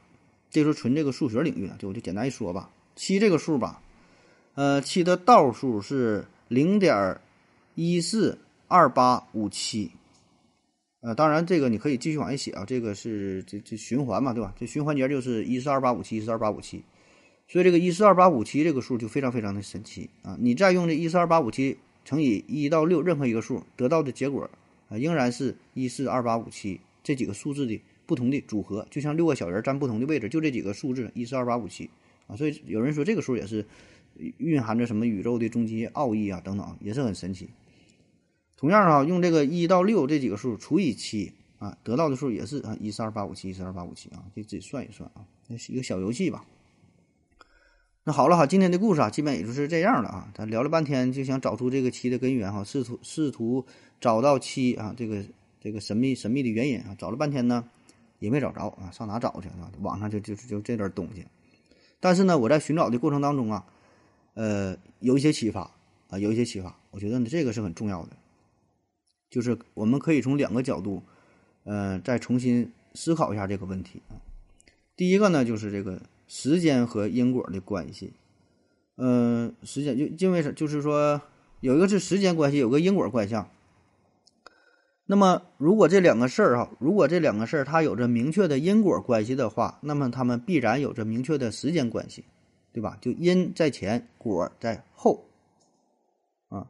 [0.51, 2.69] 这时候纯这个数学领域了，就我就简单一说吧。
[2.95, 3.81] 七这个数吧，
[4.53, 7.19] 呃，七的倒数是零点
[7.73, 8.37] 一四
[8.67, 9.89] 二八五七，
[10.99, 14.53] 呃，当然这个你可以继续往下写啊，这个是这这循环嘛，对吧？
[14.59, 16.83] 这循环节就是一四二八五七，一四二八五七。
[17.47, 20.37] 所以这个一四二八五七这个数就非常非常的神奇啊！
[20.39, 24.49] 你再用这一四二八五七乘以一到六任何一个数，得到的结果
[24.87, 27.81] 啊，仍然是一四二八五七这几个数字的
[28.11, 31.89] 不同的组合，就像六个小人站不同的位置，就这几个数字一四二八五七
[32.27, 32.35] 啊！
[32.35, 33.65] 所以有人说这个数也是
[34.37, 37.49] 蕴含着什么宇宙的终极奥义啊等等，也是很神奇。
[38.57, 46.43] 同样啊，用这个一到六这几个数除以七啊，得到的数也是啊一四二八五七一四二八五七啊，可以自己算一算啊，那是一个小游戏吧。
[48.03, 50.31] 那好了哈，今天的故事啊，基本也就是这样了啊。
[50.35, 53.63] 咱聊了半天，就想找出这个七的根源哈，试图试图
[53.99, 55.23] 找到七啊这个
[55.59, 56.95] 这个神秘神秘的原因啊。
[56.97, 57.69] 找了半天呢，
[58.21, 59.71] 也没找着啊，上哪找去啊？
[59.81, 61.25] 网上就就就这点东西。
[61.99, 63.65] 但是呢，我在寻找的过程当中啊，
[64.35, 65.71] 呃，有一些启发
[66.09, 66.77] 啊，有一些启发。
[66.91, 68.11] 我觉得呢，这个是很重要的，
[69.31, 71.01] 就是我们可以从两个角度，
[71.63, 74.21] 呃，再重新思考一下这个问题啊。
[74.95, 78.13] 第一个呢，就是这个时间和因果的关系。
[78.97, 81.19] 嗯，时间就因为是就是说
[81.59, 83.35] 有一个是时间关系，有个因果关系。
[85.05, 92.23] 那么，如果这两个事儿哈，如果这两个事儿它有着明确的因果关系的话，那么它们必然有着明确的时间关系，
[92.71, 92.97] 对吧？
[93.01, 95.25] 就因在前，果在后。
[96.47, 96.65] 啊，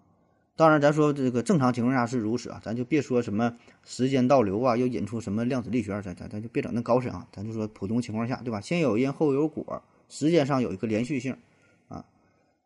[0.55, 8.59] 当然，咱说这个正常情况下是如此啊，咱就别说什么时间倒流啊，又引出什么量子力学，咱咱咱就别整那高深啊，咱就说普通情况下，对吧？
[8.59, 11.37] 先有因后有果，时间上有一个连续性。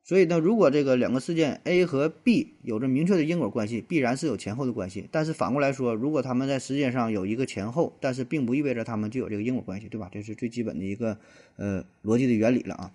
[0.08, 5.10] 所以呢，如果这个两个事件 A 和 B 有着明确的因果关系，必然是有前后的关系。
[5.12, 10.08] 但是反过来说，如果他们在时间上有一个前后，但是并不意味着他们就有这个因果关系，对吧？
[10.12, 11.18] 这是最基本的一个
[11.56, 12.92] 呃逻辑的原理了啊。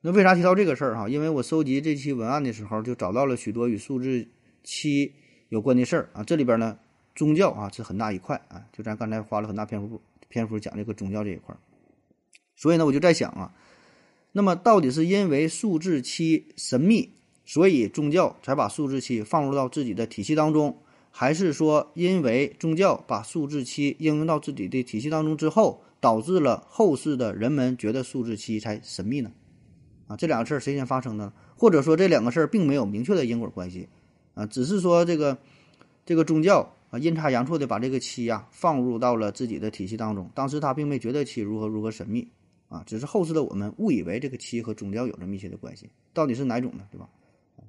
[0.00, 1.08] 那为啥提到这个事儿哈？
[1.08, 4.26] 因为我收集这期文案的时候，就找到了许多与数字
[4.64, 5.12] 七
[5.50, 6.24] 有关的事儿啊。
[6.24, 6.76] 这里边呢，
[7.14, 11.54] 宗教啊是很大一块啊，就咱刚才花了很大篇幅篇幅讲这个宗教这一块。
[12.56, 13.54] 所以呢，我就在想啊。
[14.36, 17.10] 那么，到底是因为数字七神秘，
[17.44, 20.76] 所以宗教才把数字七放入到自己的体系当中，
[21.12, 29.30] 还是说因为宗教把数字七应用到自己的体系当中之后，导致了后世的人们觉得数字七才神秘呢？
[30.08, 31.32] 啊，这两个事儿谁先发生的？
[31.56, 33.88] 或者说这两个事儿并没有明确的因果关系
[34.34, 35.38] 啊，只是说这个
[36.04, 42.26] 这个宗教啊阴差阳错的把这个七呀放入到了自己的体系当中，当时他并没觉得七如何如何神秘。
[42.74, 46.84] 啊，只是后世的我们误以为这个七和宗教有着密切的关系，到底是哪种呢？
[46.90, 47.08] 对吧？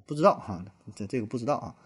[0.04, 0.64] 不知道哈，
[0.96, 1.76] 这这个不知道啊，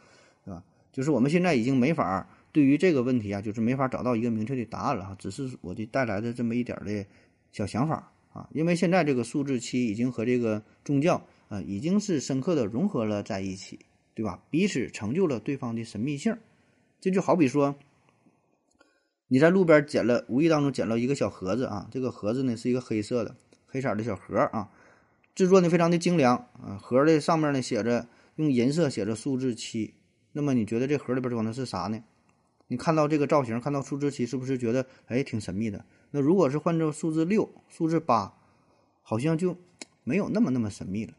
[0.42, 0.64] 对吧？
[0.90, 5.14] 就是我们现在已经没法对于这个问题啊，就是没法找到一个明确的答案了哈。
[5.18, 7.04] 只是我的带来的这么一点的
[7.52, 13.78] 小想法啊，因为现在这个数字七已经和这个宗教啊，已经是深刻的融合了在一起，
[14.14, 14.42] 对吧？
[14.48, 16.34] 彼此成就了对方的神秘性，
[17.02, 17.76] 这就好比说。
[19.32, 23.36] 你在路边捡了，无意当中捡了一个小盒子啊，这个盒子呢是一个黑色的
[23.68, 24.68] 黑色的小盒啊，
[25.36, 29.94] 制作呢非常的精良啊，盒的上面呢写着用银色写着数字七，
[30.32, 32.02] 那么你觉得这盒里边装的是啥呢？
[32.66, 35.84] 你看到这个造型，看到数字七，是不是觉得哎挺神秘的？
[36.10, 38.34] 那如果是换成数字六、数字八，
[39.02, 39.56] 好像就
[40.02, 41.12] 没有那么那么神秘了。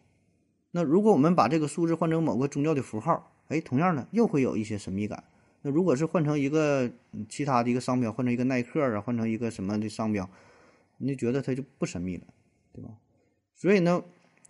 [0.71, 5.23] 那如果我们把这个数字换成某个宗教的符号，哎，同样的又会有一些神秘感。
[5.63, 6.91] 那如果是换成一个
[7.29, 10.27] 其他的一个商标，换成一个耐克啊，换成一个什么的商标，
[10.97, 12.23] 你就觉得它就不神秘了，
[12.73, 12.89] 对吧？
[13.55, 14.03] 所以呢，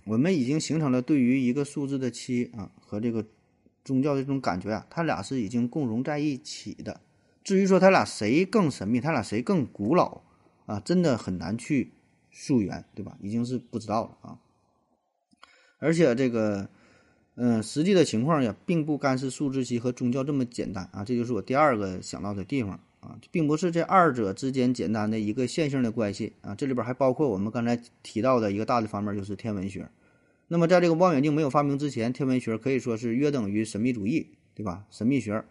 [0.06, 3.26] 我们已经形成了对于一个数字的七啊和这个
[3.84, 7.02] 宗教的这种感觉啊，它俩是已经共融在一起的。
[7.44, 10.22] 至于说它俩谁更神秘，它俩谁更古老
[10.66, 11.92] 啊，真的很难去
[12.32, 13.18] 溯源，对吧？
[13.22, 14.40] 已经是不知道了啊。
[15.80, 16.70] 而且这个。
[17.44, 29.90] 嗯，实际的情况也，并不干是数字七和宗教这么简单啊，这就是我第二个想到的地方啊，并不是这二者之间简单的一个线性的关系啊，这里边还包括我们刚才提到的一个大的方面，就是天文学。
[30.50, 34.86] 那么，在这个望远镜没有发明之前，天文学可以说是约等于神秘主义，对吧？
[34.92, 35.44] 神秘学。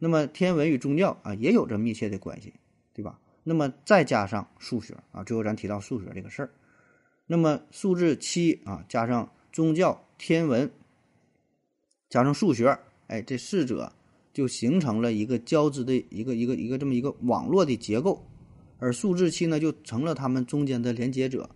[0.00, 2.52] 那么，天文与宗教啊，也有着密切的关系，
[2.92, 3.16] 对吧？
[3.44, 6.50] 那么再加上数学啊，最后咱提到数学这个事儿，
[7.28, 10.68] 那么数字七啊，加上宗教、天文。
[12.08, 13.92] 加上数学，哎，这四者
[14.32, 18.24] 就形成了一个交织的一个一个一个这么一个网络的结构，
[18.78, 21.50] 而数字七呢，就成了他们中间的连接者，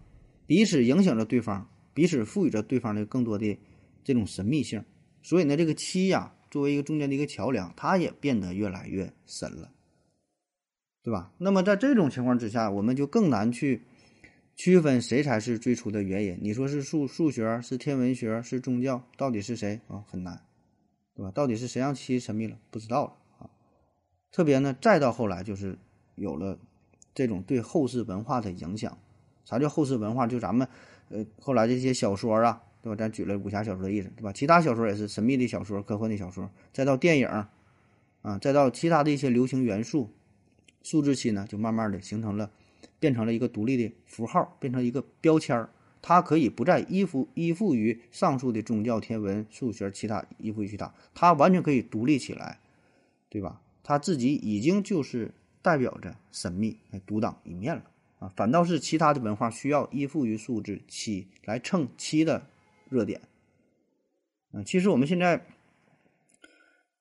[0.47, 3.59] 彼此影响着对方，彼此赋予着对方的更多的
[4.05, 4.85] 这种神秘性。
[5.23, 9.71] 所以呢，这个七呀，作为一个中间的一个桥梁，它也变得越来越神了，
[11.03, 11.33] 对吧？
[11.39, 13.83] 那么在这种情况之下，我们就更难去
[14.55, 16.39] 区分谁才是最初的原因。
[16.41, 20.05] 你说是数数学，是天文学，是宗教，到底是谁啊？
[20.07, 20.41] 很难。
[21.15, 21.31] 对吧？
[21.31, 22.57] 到底是谁让七神秘了？
[22.71, 23.51] 不知道了啊！
[24.31, 25.79] 特别呢，再到后来就是
[26.15, 26.59] 有了
[27.15, 28.97] 这种对后世文化的影响。
[29.45, 30.27] 啥叫后世文化？
[30.27, 30.67] 就咱们
[31.11, 32.97] 呃后来这些小说啊，对吧？
[32.97, 34.33] 咱举了武侠小说的例子，对吧？
[34.33, 40.09] 其他小说也是神秘的小说、科幻的小说，再到电影啊，再到其他的一些流行元素，
[40.83, 42.51] 数字七呢，就慢慢的形成了，
[43.03, 45.69] 变成了一个独立的符号，变成一个标签儿。
[46.01, 52.61] 它可以不再依附依附于上述的宗教、天文、数学，其他依附于其他，它完全可以独立起来，
[53.29, 53.61] 对吧？
[53.83, 57.83] 它自己已经就是代表着神秘，独当一面了
[58.21, 58.33] 啊！
[58.37, 62.47] 反倒是其他的文化需要依附于数字七来蹭七的
[62.89, 63.21] 热点
[64.53, 64.63] 啊！
[64.65, 65.45] 其实我们现在。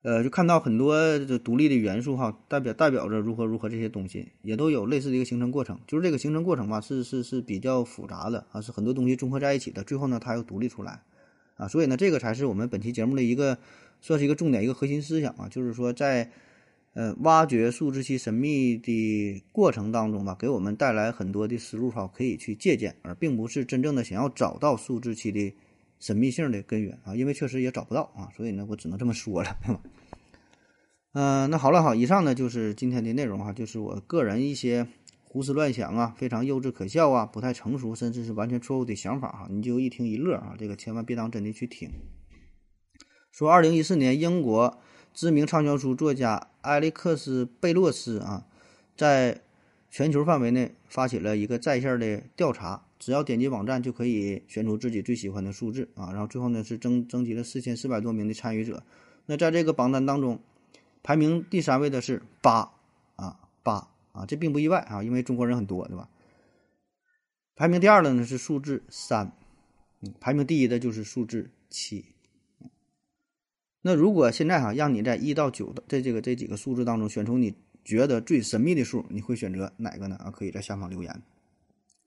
[0.03, 5.79] 呃，就看到很多这独立的元素哈，代表代表着如何如何这些东西，也都有类似的一个形成过程。
[5.85, 11.01] 就是这个形成过程吧，是是是比较复杂的啊，是很多东西综合在一起的，最后呢，它又独立出来
[11.55, 11.67] 啊。
[11.67, 13.57] 所以呢，这个才是我们本期节目的一个
[14.01, 16.31] 算是一个重点，一个核心思想啊，就是说在
[16.93, 25.53] 呃，挖掘数字期神秘的过程当中吧，给我们带来很多的思路哈，可以去借鉴，而并不是真正的想要找到数字期的
[26.01, 29.57] 神秘性的根源啊，因为确实也找不到啊，所以呢，我只能这么说了。
[31.13, 34.85] 嗯，那好了哈，以上呢就是今天的内容哈，就是我个人一些
[35.23, 41.89] 胡思乱想啊，非常幼稚可笑啊，不太成熟，甚至是完全错误的想法哈，你就一听一乐啊，这个千万别当真的去听。
[43.31, 44.81] 说二零一四年英国。
[45.13, 48.45] 知名畅销书作家埃利克斯·贝洛斯啊，
[48.95, 49.41] 在
[49.89, 56.11] 全球范围内发起了一个在线的调查，只要点击网站就可以选出自己最喜欢的数字啊。
[56.11, 58.83] 然后最后呢是征征集了四千四百多名的参与者。
[59.25, 60.39] 那在这个榜单当中，
[61.01, 62.71] 排名第三位的是八
[63.15, 66.07] 啊八啊，这并不意外啊，因为中国人很多，对吧？
[67.55, 69.31] 排名第二的呢是数字三，
[70.01, 72.05] 嗯，排名第一的就是数字七。
[73.81, 80.15] 那如果现在哈让你在一到九的这这个这几个数字当中选出你觉得最神秘的数，你会选择哪个呢？
[80.17, 81.21] 啊，可以在下方留言。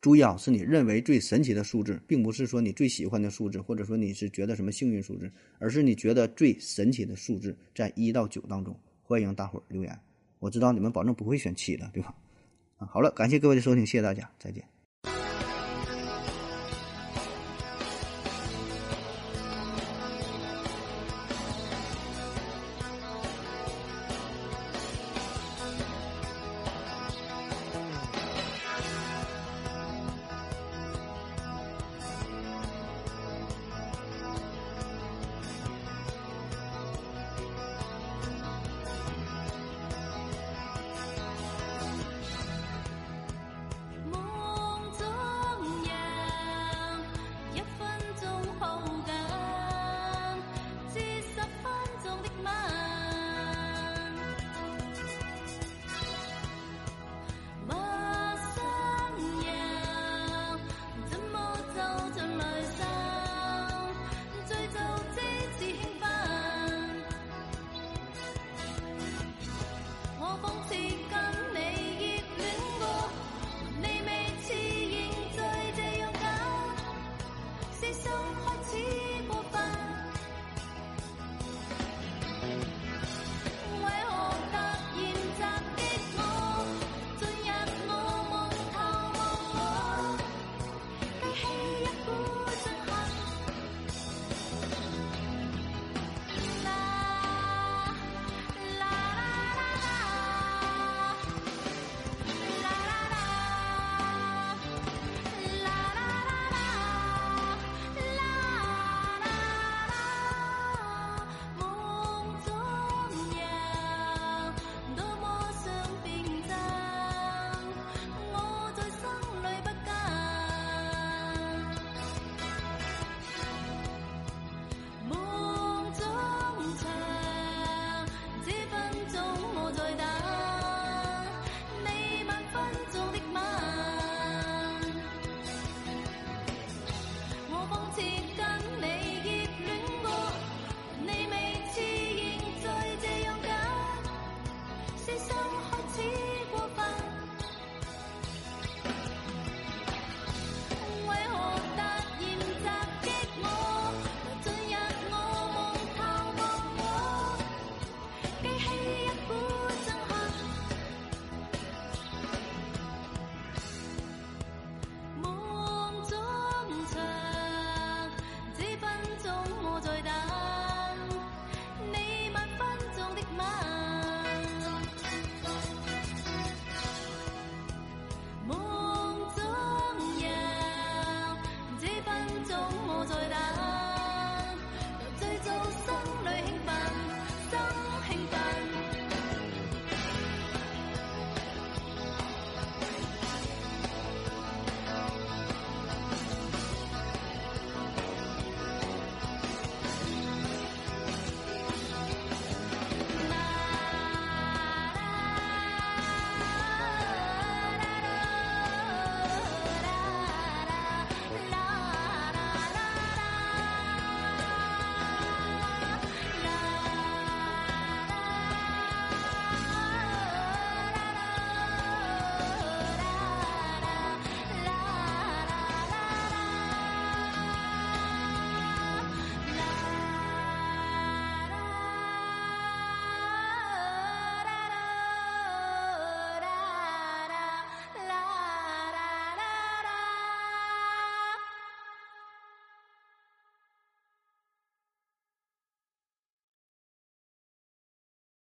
[0.05, 8.79] 注意啊，是你认为最神奇的数字，并不是说你最喜欢的数字，或者说你是觉得什么幸运数字，而是你觉得最神奇的数字在一到九当中。
[9.03, 9.99] 欢迎大伙儿留言，
[10.41, 12.15] 我知道你们保证不会选七的，对吧？
[12.77, 14.74] 啊，好了，感谢各位的收听，谢谢大家，再见。